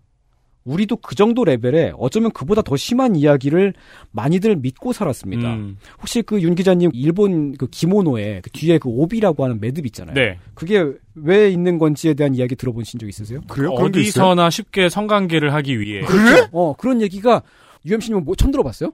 [0.64, 3.74] 우리도 그 정도 레벨에 어쩌면 그보다 더 심한 이야기를
[4.12, 5.54] 많이들 믿고 살았습니다.
[5.56, 5.78] 음.
[6.00, 10.14] 혹시 그 윤 기자님 일본 그 기모노에 그 뒤에 그 오비라고 하는 매듭 있잖아요.
[10.14, 10.38] 네.
[10.54, 10.84] 그게
[11.16, 13.42] 왜 있는 건지에 대한 이야기 들어보신 적 있으세요?
[13.78, 16.02] 어디서나 쉽게 성관계를 하기 위해.
[16.02, 16.48] 그래?
[16.52, 17.42] 어 그런 얘기가
[17.86, 18.92] UMC님은 뭐 처음 들어봤어요?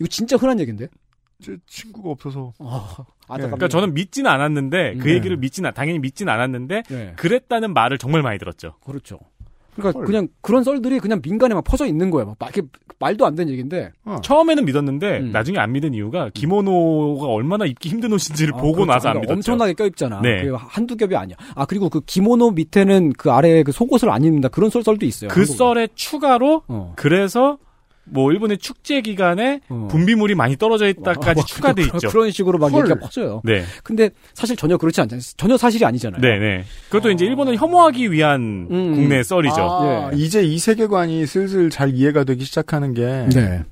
[0.00, 0.88] 이거 진짜 흔한 얘기인데.
[1.42, 2.52] 제 친구가 없어서.
[3.28, 5.14] 그러니까 저는 믿지는 않았는데 그 네.
[5.14, 7.12] 얘기를 믿지는 않- 당연히 믿지는 않았는데 네.
[7.16, 8.74] 그랬다는 말을 정말 많이 들었죠.
[8.84, 9.18] 그렇죠.
[9.76, 12.34] 그러니까 그냥 그런 썰들이 그냥 민간에 막 퍼져 있는 거예요.
[12.38, 12.68] 막 이렇게
[12.98, 13.92] 말도 안 되는 얘기인데.
[14.22, 15.32] 처음에는 믿었는데 음.
[15.32, 18.86] 나중에 안 믿은 이유가 기모노가 얼마나 입기 힘든 옷인지를 보고 그렇죠.
[18.92, 19.52] 나서 안 그러니까 믿었죠.
[19.52, 20.20] 엄청나게 껴입잖아.
[20.22, 20.44] 네.
[20.44, 21.36] 그 한두 겹이 아니야.
[21.54, 25.28] 아 그리고 그 기모노 밑에는 그 아래에 그 속옷을 안 입는다 그런 썰, 썰도 있어요.
[25.28, 25.56] 그 한국은.
[25.56, 26.92] 썰에 추가로 어.
[26.96, 27.58] 그래서
[28.12, 32.08] 뭐 일본의 축제 기간에 분비물이 많이 떨어져 있다까지 어, 추가돼 있죠.
[32.10, 32.80] 그런 식으로 막 헐.
[32.80, 33.40] 얘기가 퍼져요.
[33.44, 33.64] 네.
[33.82, 35.22] 근데 사실 전혀 그렇지 않잖아요.
[35.36, 36.20] 전혀 사실이 아니잖아요.
[36.20, 36.64] 네 네.
[36.90, 38.94] 그것도 이제 일본을 혐오하기 위한 음.
[38.94, 39.54] 국내 썰이죠.
[39.60, 43.62] 아, 이제 이 세계관이 슬슬 잘 이해가 되기 시작하는 게 네.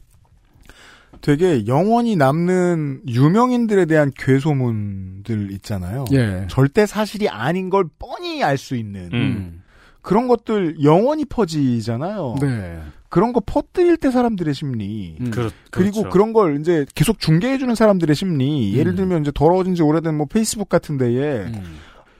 [1.21, 6.05] 되게 영원히 남는 유명인들에 대한 괴소문들 있잖아요.
[6.13, 6.47] 예.
[6.49, 9.63] 절대 사실이 아닌 걸 뻔히 알 수 있는 음.
[10.01, 12.37] 그런 것들 영원히 퍼지잖아요.
[12.41, 12.79] 네.
[13.09, 15.17] 그런 거 퍼뜨릴 때 사람들의 심리.
[15.21, 15.31] 음.
[15.31, 16.09] 그렇- 리고 그렇죠.
[16.11, 18.75] 그런 걸 이제 계속 중계해주는 사람들의 심리.
[18.77, 21.47] 예를 들면 이제 더러워진 지 오래된 뭐 페이스북 같은 데에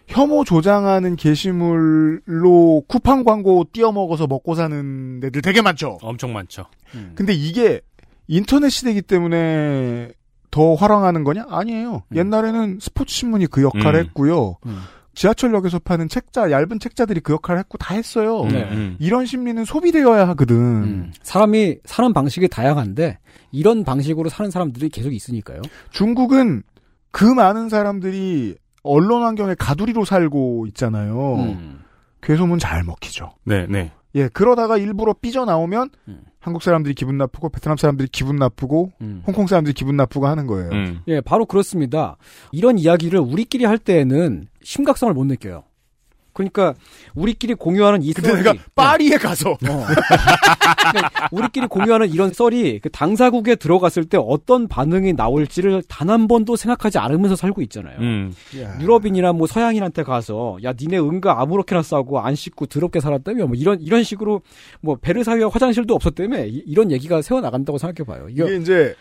[0.07, 5.99] 혐오 조장하는 게시물로 쿠팡 광고 띄어먹어서 먹고 사는 데들 되게 많죠.
[6.03, 6.65] 엄청 많죠.
[7.15, 7.81] 근데 이게
[8.27, 10.11] 인터넷 시대이기 때문에
[10.51, 11.45] 더 활황하는 거냐?
[11.51, 12.05] 아니에요.
[12.15, 14.05] 옛날에는 스포츠 신문이 그 역할을 음.
[14.07, 14.57] 했고요.
[15.19, 18.45] 지하철역에서 파는 책자, 얇은 책자들이 그 역할을 했고 다 했어요.
[18.45, 18.63] 네.
[18.71, 18.97] 음.
[19.01, 21.13] 이런 심리는 소비되어야 하거든.
[21.25, 23.19] 사람이 사는 방식이 다양한데
[23.51, 25.61] 이런 방식으로 사는 사람들이 계속 있으니까요.
[25.91, 26.63] 중국은
[27.11, 28.55] 그 많은 사람들이
[28.85, 31.35] 언론 환경에 가두리로 살고 있잖아요.
[31.35, 31.81] 음.
[32.23, 33.33] 괴소문 잘 먹히죠.
[33.43, 33.91] 네, 네.
[34.15, 36.21] 예, 그러다가 일부러 삐져나오면 음.
[36.49, 39.23] 한국 사람들이 기분 나쁘고 베트남 사람들이 기분 나쁘고 음.
[39.27, 40.71] 홍콩 사람들이 기분 나쁘고 하는 거예요.
[40.71, 41.01] 음.
[41.07, 42.17] 예, 바로 그렇습니다.
[42.53, 45.65] 이런 이야기를 우리끼리 할 때에는 심각성을 못 느껴요.
[46.39, 46.75] 그러니까
[47.15, 53.57] 우리끼리 공유하는 이 근데 썰이 내가 파리에 가서 그러니까 우리끼리 공유하는 이런 썰이 그 당사국에
[53.57, 57.99] 들어갔을 때 어떤 반응이 나올지를 단 한 번도 생각하지 않으면서 살고 있잖아요.
[58.01, 58.33] 음.
[58.81, 63.79] 유럽인이나 뭐 서양인한테 가서 야 니네 은가 아무렇게나 싸고 안 씻고 더럽게 살았다며 뭐 이런
[63.83, 64.41] 이런 식으로
[64.81, 68.27] 뭐 베르사유 화장실도 없었다며 이- 이런 얘기가 새어 나간다고 생각해 봐요.
[68.31, 68.95] 이게 이제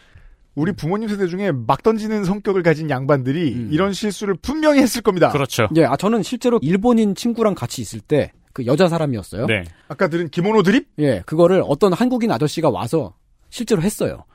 [0.58, 5.30] 우리 부모님 세대 중에 막 던지는 성격을 가진 양반들이 이런 실수를 분명히 했을 겁니다.
[5.30, 5.70] 그렇죠.
[5.76, 9.46] 예, 아 저는 실제로 일본인 친구랑 같이 있을 때 그 여자 사람이었어요.
[9.46, 9.66] 네.
[9.88, 10.88] 아까 들은 기모노 드립?
[10.98, 13.14] 예, 그거를 어떤 한국인 아저씨가 와서
[13.52, 14.26] 실제로 했어요.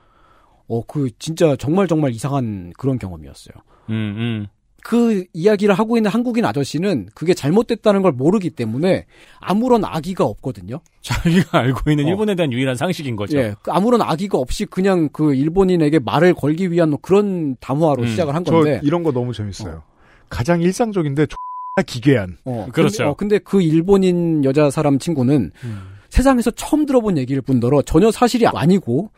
[0.69, 3.53] 어, 그 진짜 정말 정말 이상한 그런 경험이었어요.
[3.91, 4.47] 음, 음.
[4.83, 9.07] 그 이야기를 하고 있는 한국인 아저씨는 그게 잘못됐다는 걸 모르기 때문에
[9.39, 10.81] 아무런 악의가 없거든요.
[11.03, 13.39] 자기가 알고 있는 일본에 대한 유일한 상식인 거죠.
[13.39, 18.09] 예, 그 아무런 악의가 없이 그냥 그 일본인에게 말을 걸기 위한 뭐 그런 담화로 음.
[18.09, 18.81] 시작을 한 건데.
[18.81, 19.83] 저 이런 거 너무 재밌어요.
[20.29, 22.39] 가장 일상적인데 X나 기괴한.
[22.45, 22.97] 어, 그렇죠.
[22.99, 25.53] 근데, 어, 근데 그 일본인 여자 사람 친구는
[26.09, 29.11] 세상에서 처음 들어본 얘기일 뿐더러 전혀 사실이 아니고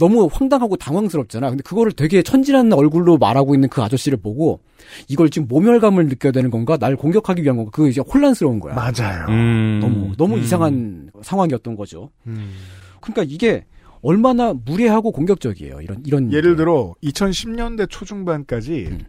[0.00, 1.50] 너무 황당하고 당황스럽잖아.
[1.50, 4.60] 근데 그거를 되게 천진한 얼굴로 말하고 있는 그 아저씨를 보고
[5.08, 6.76] 이걸 지금 모멸감을 느껴야 되는 건가?
[6.78, 7.70] 날 공격하기 위한 건가?
[7.72, 8.74] 그 이제 혼란스러운 거야.
[8.74, 9.26] 맞아요.
[9.28, 9.78] 음.
[9.80, 10.42] 너무 너무 음.
[10.42, 12.10] 이상한 상황이었던 거죠.
[13.00, 13.66] 그러니까 이게
[14.02, 15.82] 얼마나 무례하고 공격적이에요.
[15.82, 19.00] 이런 이런 예를 들어 2010년대 초중반까지 음.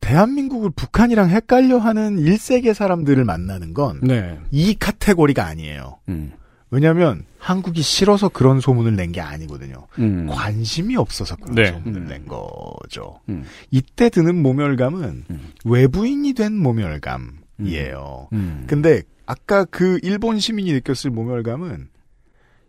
[0.00, 4.38] 대한민국을 북한이랑 헷갈려 하는 1세계 사람들을 만나는 건이 네.
[4.78, 5.98] 카테고리가 아니에요.
[6.08, 6.32] 음.
[6.70, 9.86] 왜냐하면 한국이 싫어서 그런 소문을 낸 게 아니거든요.
[9.98, 10.26] 음.
[10.28, 11.72] 관심이 없어서 그런 네.
[11.72, 13.20] 소문을 낸 거죠.
[13.28, 13.44] 음.
[13.70, 15.24] 이때 드는 모멸감은
[15.64, 18.28] 외부인이 된 모멸감이에요.
[18.32, 18.64] 음.
[18.68, 21.88] 근데 아까 그 일본 시민이 느꼈을 모멸감은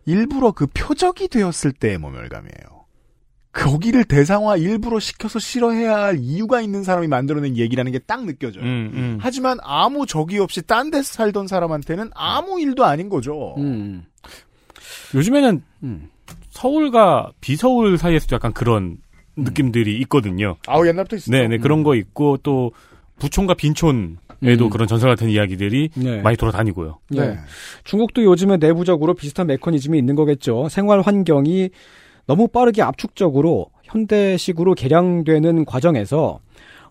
[0.06, 2.81] 일부러 그 표적이 되었을 때의 모멸감이에요.
[3.52, 8.64] 거기를 대상화 일부러 시켜서 싫어해야 할 이유가 있는 사람이 만들어낸 얘기라는 게 딱 느껴져요.
[8.64, 9.18] 음, 음.
[9.20, 13.54] 하지만 아무 적이 없이 딴 데서 살던 사람한테는 아무 일도 아닌 거죠.
[13.58, 14.04] 음.
[15.14, 16.08] 요즘에는 음.
[16.50, 18.98] 서울과 비서울 사이에서도 약간 그런
[19.36, 20.56] 느낌들이 있거든요.
[20.66, 21.30] 아우 옛날부터 있었죠.
[21.30, 22.72] 네, 네 그런 거 있고 또
[23.18, 24.70] 부촌과 빈촌 에도 음.
[24.70, 26.20] 그런 전설 같은 이야기들이 네.
[26.20, 26.98] 많이 돌아다니고요.
[27.10, 27.38] 네.
[27.84, 30.68] 중국도 요즘에 내부적으로 비슷한 메커니즘이 있는 거겠죠.
[30.68, 31.70] 생활 환경이
[32.32, 36.40] 너무 빠르게 압축적으로 현대식으로 개량되는 과정에서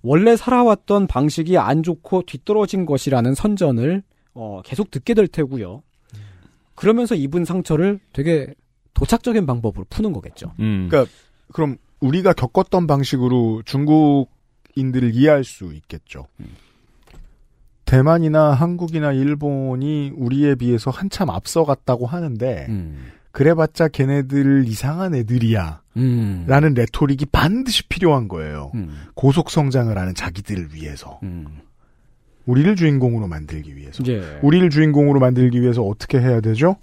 [0.04, 4.04] 원래 살아왔던 방식이 안 좋고 뒤떨어진 것이라는 선전을
[4.36, 5.82] 어, 계속 듣게 될 테고요.
[6.76, 8.54] 그러면서 입은 상처를 되게
[8.94, 10.54] 도착적인 방법으로 푸는 거겠죠.
[10.60, 10.88] 음.
[10.92, 11.12] 그러니까
[11.52, 16.28] 그럼 우리가 겪었던 방식으로 중국인들을 이해할 수 있겠죠.
[17.86, 23.12] 대만이나 한국이나 일본이 우리에 비해서 한참 앞서갔다고 하는데 음.
[23.32, 25.82] 그래봤자 걔네들 이상한 애들이야.
[25.98, 26.46] 음.
[26.48, 28.72] 라는 레토릭이 반드시 필요한 거예요.
[28.76, 29.08] 음.
[29.14, 31.20] 고속 성장을 하는 자기들을 위해서.
[31.24, 31.46] 음.
[32.46, 34.04] 우리를 주인공으로 만들기 위해서.
[34.08, 34.40] 예.
[34.42, 36.76] 우리를 주인공으로 만들기 위해서 어떻게 해야 되죠?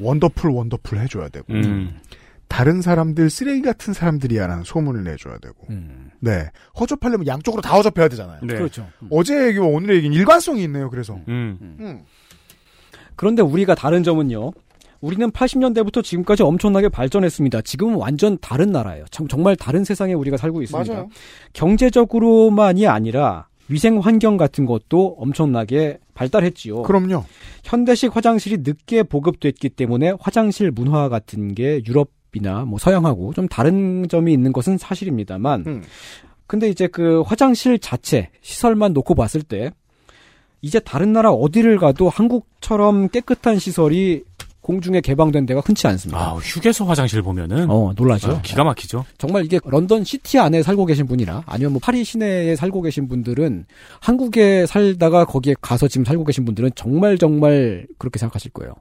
[0.00, 1.52] 원더풀 원더풀 해줘야 되고.
[1.52, 2.00] 음.
[2.48, 5.66] 다른 사람들 쓰레기 같은 사람들이야라는 소문을 내줘야 되고.
[5.70, 6.10] 음.
[6.20, 6.48] 네.
[6.78, 8.40] 허접하려면 양쪽으로 다 허접해야 되잖아요.
[8.42, 8.54] 네.
[8.54, 8.88] 그렇죠.
[9.10, 10.88] 어제 얘기와 오늘의 얘기는 일관성이 있네요.
[10.90, 11.14] 그래서.
[11.28, 11.58] 음.
[11.80, 12.00] 음.
[13.16, 14.52] 그런데 우리가 다른 점은요.
[15.06, 17.62] 우리는 80년대부터 지금까지 엄청나게 발전했습니다.
[17.62, 19.04] 지금은 완전 다른 나라예요.
[19.12, 20.92] 정, 정말 다른 세상에 우리가 살고 있습니다.
[20.92, 21.08] 맞아요.
[21.52, 26.82] 경제적으로만이 아니라 위생 환경 같은 것도 엄청나게 발달했지요.
[26.82, 27.24] 그럼요.
[27.62, 34.32] 현대식 화장실이 늦게 보급됐기 때문에 화장실 문화 같은 게 유럽이나 뭐 서양하고 좀 다른 점이
[34.32, 35.82] 있는 것은 사실입니다만 음.
[36.48, 39.70] 근데 이제 그 화장실 자체 시설만 놓고 봤을 때
[40.62, 44.24] 이제 다른 나라 어디를 가도 한국처럼 깨끗한 시설이
[44.66, 46.18] 공중에 개방된 데가 흔치 않습니다.
[46.20, 48.32] 아, 휴게소 화장실 보면은 어, 놀라죠.
[48.32, 49.04] 아, 기가 막히죠.
[49.16, 53.66] 정말 이게 런던 시티 안에 살고 계신 분이나 아니면 뭐 파리 시내에 살고 계신 분들은
[54.00, 58.74] 한국에 살다가 거기에 가서 지금 살고 계신 분들은 정말 정말 그렇게 생각하실 거예요.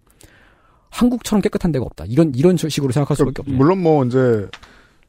[0.89, 2.05] 한국처럼 깨끗한 데가 없다.
[2.07, 3.55] 이런 이런 식으로 생각할 수밖에 없네요.
[3.55, 4.47] 물론 뭐 이제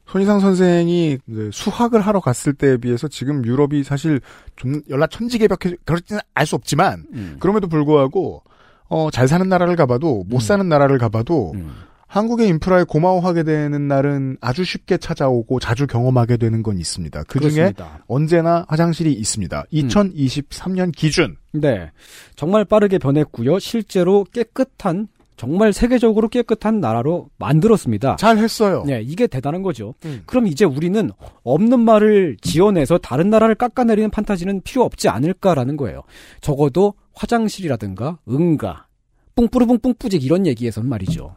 [0.05, 4.21] 손희상 선생이 이제 수학을 하러 갔을 때에 비해서 지금 유럽이 사실
[4.55, 7.37] 좀 연락 천지개벽해 그렇지는 알 수 없지만 음.
[7.39, 8.43] 그럼에도 불구하고
[8.89, 11.71] 어, 잘 사는 나라를 가봐도 못 사는 나라를 가봐도 음.
[12.07, 17.23] 한국의 인프라에 고마워하게 되는 날은 아주 쉽게 찾아오고 자주 경험하게 되는 건 있습니다.
[17.27, 17.73] 그 중에.
[18.07, 19.65] 언제나 화장실이 있습니다.
[19.73, 21.35] 2023년 기준.
[21.51, 21.91] 네.
[22.37, 23.59] 정말 빠르게 변했고요.
[23.59, 28.15] 실제로 깨끗한 정말 세계적으로 깨끗한 나라로 만들었습니다.
[28.17, 28.83] 잘 했어요.
[28.85, 29.93] 네, 이게 대단한 거죠.
[30.03, 30.23] 음.
[30.25, 31.11] 그럼 이제 우리는
[31.43, 36.01] 없는 말을 지어내서 다른 나라를 깎아내리는 판타지는 필요 없지 않을까라는 거예요.
[36.41, 38.87] 적어도 화장실이라든가 응가,
[39.35, 41.35] 뿡뿌르뿡 뿡뿌직 이런 얘기에서는 말이죠.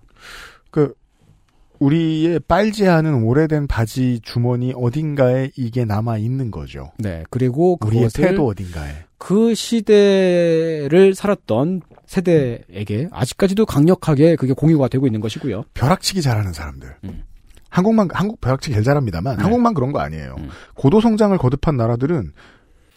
[1.80, 6.92] 그 우리의 빨지 않은 오래된 바지 주머니 어딘가에 이게 남아 있는 거죠.
[6.98, 8.92] 네, 그리고 우리의 태도 어딘가에.
[9.18, 15.64] 그 시대를 살았던 세대에게 아직까지도 강력하게 그게 공유가 되고 있는 것이고요.
[15.74, 16.96] 벼락치기 잘하는 사람들.
[17.04, 17.22] 음.
[17.70, 19.42] 한국만 한국 벼락치기 제일 잘합니다만 네.
[19.42, 20.36] 한국만 그런 거 아니에요.
[20.38, 20.48] 음.
[20.74, 22.32] 고도 성장을 거듭한 나라들은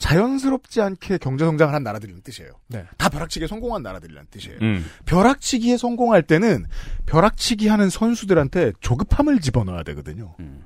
[0.04, 2.52] 자연스럽지 않게 경제 성장을 한 나라들이라는 뜻이에요.
[2.68, 2.86] 네.
[2.98, 4.60] 다 벼락치기에 성공한 나라들이라는 뜻이에요.
[4.62, 4.84] 음.
[5.06, 6.66] 벼락치기에 성공할 때는
[7.06, 10.36] 벼락치기 하는 선수들한테 조급함을 집어넣어야 되거든요.
[10.42, 10.66] 음.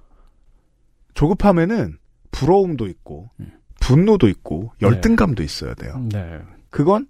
[1.13, 1.99] 조급함에는
[2.31, 3.29] 부러움도 있고
[3.79, 6.03] 분노도 있고 열등감도 있어야 돼요.
[6.11, 6.39] 네.
[6.71, 7.07] 그건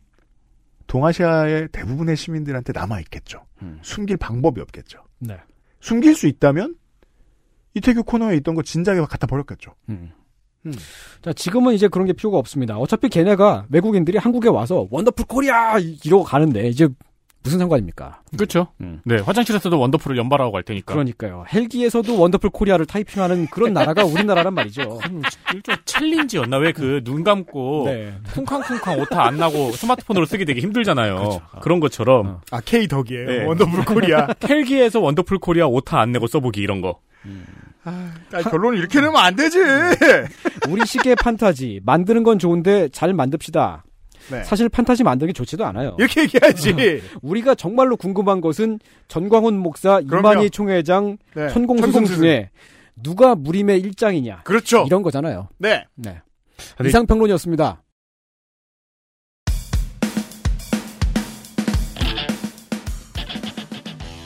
[0.88, 3.46] 동아시아의 대부분의 시민들한테 남아 있겠죠.
[3.62, 3.80] 음.
[3.84, 5.02] 숨길 방법이 없겠죠.
[5.20, 5.38] 네.
[5.80, 6.76] 숨길 수 있다면
[7.74, 9.76] 이태규 코너에 있던 거 진작에 갖다 버렸겠죠.
[10.68, 10.72] 음.
[10.72, 10.78] 음.
[11.22, 12.78] 자, 지금은 이제 그런 게 필요가 없습니다.
[12.78, 16.88] 어차피 걔네가 외국인들이 한국에 와서 원더풀 코리아 이- 이러고 가는데 이제
[17.44, 18.22] 무슨 상관입니까?
[18.36, 18.68] 그렇죠.
[18.82, 19.00] 음.
[19.06, 20.92] 네, 화장실에서도 wonderful을 연발하고 갈 테니까.
[20.94, 21.46] 그러니까요.
[21.54, 25.00] 헬기에서도 wonderful Korea를 타이핑하는 그런 나라가 우리나라란 말이죠.
[25.54, 26.58] 일종 challenge였나?
[26.58, 28.14] 왜 그 눈 감고 네.
[28.34, 31.40] 쿵쾅쿵쾅 오타 안 나고 스마트폰으로 쓰기 되게 힘들잖아요.
[31.62, 33.26] 그런 것처럼 아 K 덕이에요.
[33.28, 33.46] 네.
[33.46, 34.28] wonderful Korea.
[34.48, 37.00] 헬기에서 wonderful Korea 오타 안 내고 써보기 이런 거.
[37.88, 39.60] 아, 결론을 이렇게 내면 안 되지.
[40.70, 43.84] 우리식의 판타지 만드는 건 좋은데 잘 만듭시다.
[44.32, 44.44] 네.
[44.44, 45.96] 사실 판타지 만들기 좋지도 않아요.
[45.98, 47.02] 이렇게 얘기하지.
[47.22, 50.02] 우리가 정말로 궁금한 것은 전광훈 목사.
[50.02, 51.48] 이만희 총회장, 네.
[51.50, 52.06] 천공스승.
[52.06, 52.50] 중에
[53.02, 54.42] 누가 무림의 일장이냐.
[54.44, 54.84] 그렇죠.
[54.88, 55.48] 이런 거잖아요.
[55.60, 55.86] 네.
[55.96, 56.20] 네.
[56.76, 56.92] 근데- 이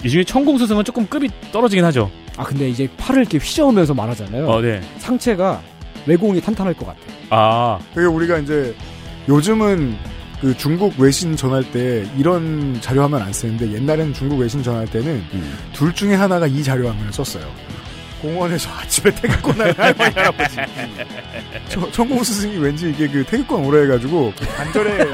[0.10, 2.10] 중에 천공 스승은 조금 급이 떨어지긴 하죠.
[2.38, 4.48] 아 근데 이제 팔을 이렇게 휘저으면서 말하잖아요.
[4.48, 4.82] 어, 네.
[4.98, 5.62] 상체가
[6.06, 7.00] 외공이 탄탄할 것 같아.
[7.30, 7.80] 아.
[7.94, 8.76] 그게 우리가 이제
[9.28, 9.96] 요즘은
[10.42, 15.24] 그 중국 외신 전할 때 이런 자료화면 안 쓰는데 옛날에는 중국 외신 전할 때는
[15.74, 17.44] 둘 중에 하나가 이 자료화면을 썼어요.
[18.22, 20.58] 공원에서 아침에 태극권을 할머니 할아버지.
[21.70, 25.06] 저- 천공 스승이 왠지 이게 그 태극권 오래 해가지고 그 관절에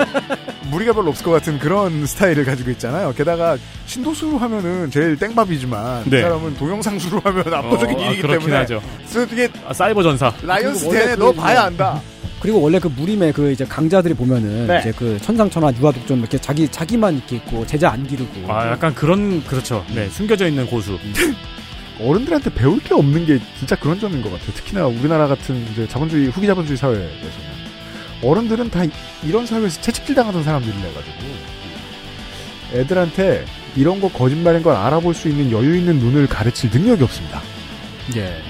[0.70, 3.14] 무리가 별로 없을 것 같은 그런 스타일을 가지고 있잖아요.
[3.16, 6.22] 게다가 신도수로 하면은 제일 땡밥이지만 그 네.
[6.22, 8.82] 사람은 동영상수로 하면 압도적인 어, 아, 일이기 그렇긴 때문에 하죠.
[9.10, 10.34] 그래서 이게 아, 사이버 전사.
[10.42, 12.02] 라이언스 대에 그너 봐야 안다.
[12.42, 14.80] 그리고 원래 그 무림의 그 이제 강자들이 보면은 네.
[14.80, 18.52] 이제 그 천상천하 유아독존 이렇게 자기 자기만 이렇게 있고 제자 안 기르고.
[18.52, 19.84] 아, 약간 그런 그렇죠.
[19.96, 20.98] 네, 숨겨져 있는 고수.
[22.00, 24.52] 어른들한테 배울 게 없는 게 진짜 그런 점인 것 같아요.
[24.54, 27.58] 특히나 우리나라 같은 이제 자본주의 후기 자본주의 사회에서는
[28.24, 28.90] 어른들은 다 이-
[29.24, 31.16] 이런 사회에서 채찍질 당하던 사람들이라 가지고
[32.74, 33.46] 애들한테
[33.76, 37.42] 이런 거 거짓말인 걸 알아볼 수 있는 여유 있는 눈을 가르칠 능력이 없습니다.
[38.16, 38.42] 예.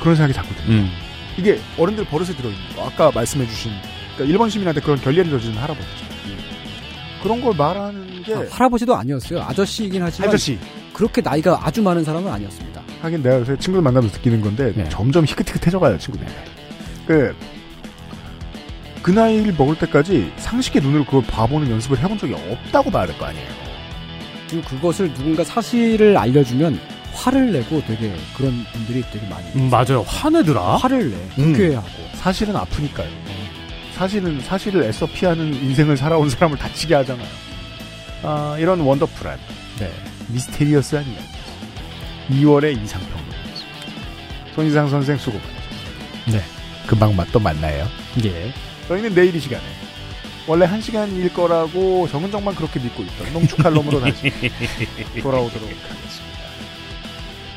[0.00, 0.72] 그런 생각이 자꾸 듭니다.
[0.84, 0.90] 음.
[1.38, 2.86] 이게 어른들 버릇에 들어있는 거.
[2.86, 3.72] 아까 말씀해주신
[4.14, 6.12] 그러니까 일본 시민한테 그런 결례를 저지른 할아버지죠.
[7.22, 9.40] 그런 걸 말하는 게 아, 할아버지도 아니었어요.
[9.42, 10.58] 아저씨이긴 하지만 아저씨.
[10.92, 12.82] 그렇게 나이가 아주 많은 사람은 아니었습니다.
[13.02, 14.88] 하긴 내가 요새 친구들 만나면서 느끼는 건데 네.
[14.88, 16.26] 점점 희끗희끗해져가요 친구들.
[17.06, 17.34] 그,
[19.02, 23.26] 그 나이를 먹을 때까지 상식의 눈으로 그걸 봐보는 연습을 해본 적이 없다고 봐야 될 거
[23.26, 23.48] 아니에요.
[24.48, 26.78] 그리고 그것을 누군가 사실을 알려주면
[27.14, 29.44] 화를 내고 되게 그런 분들이 되게 많이.
[29.56, 30.02] 음, 맞아요.
[30.06, 30.76] 화내더라.
[30.76, 31.16] 화를 내.
[31.16, 31.52] 음.
[31.52, 31.88] 불쾌해하고.
[32.14, 33.08] 사실은 아프니까요.
[33.94, 37.26] 사실은 사실을 애써 피하는 인생을 살아온 사람을 다치게 하잖아요.
[38.22, 39.38] 아, 이런 원더풀한
[39.80, 39.90] 네.
[40.32, 41.24] 미스테리어스한 이야기.
[42.30, 44.54] 2월의 이상평론이었습니다.
[44.54, 46.38] 손이상 선생 수고 많으셨습니다.
[46.38, 46.42] 네.
[46.86, 47.86] 금방 맛또 만나요.
[48.24, 48.52] 예.
[48.88, 49.62] 저희는 내일 이 시간에
[50.46, 54.32] 원래 한 시간일 거라고 정은정만 그렇게 믿고 있던 농축칼럼으로 다시
[55.22, 56.32] 돌아오도록 하겠습니다.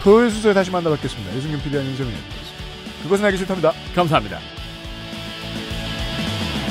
[0.04, 1.36] 토요일 순서에 다시 만나뵙겠습니다.
[1.36, 2.56] 유승균 PD와 윤세민이었습니다.
[3.04, 3.74] 그것은 알기 싫답니다.
[3.96, 4.40] 감사합니다.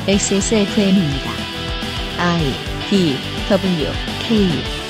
[0.07, 1.31] XSFM입니다.
[2.19, 2.55] I
[2.91, 3.17] D
[3.49, 3.87] W
[4.29, 4.84] K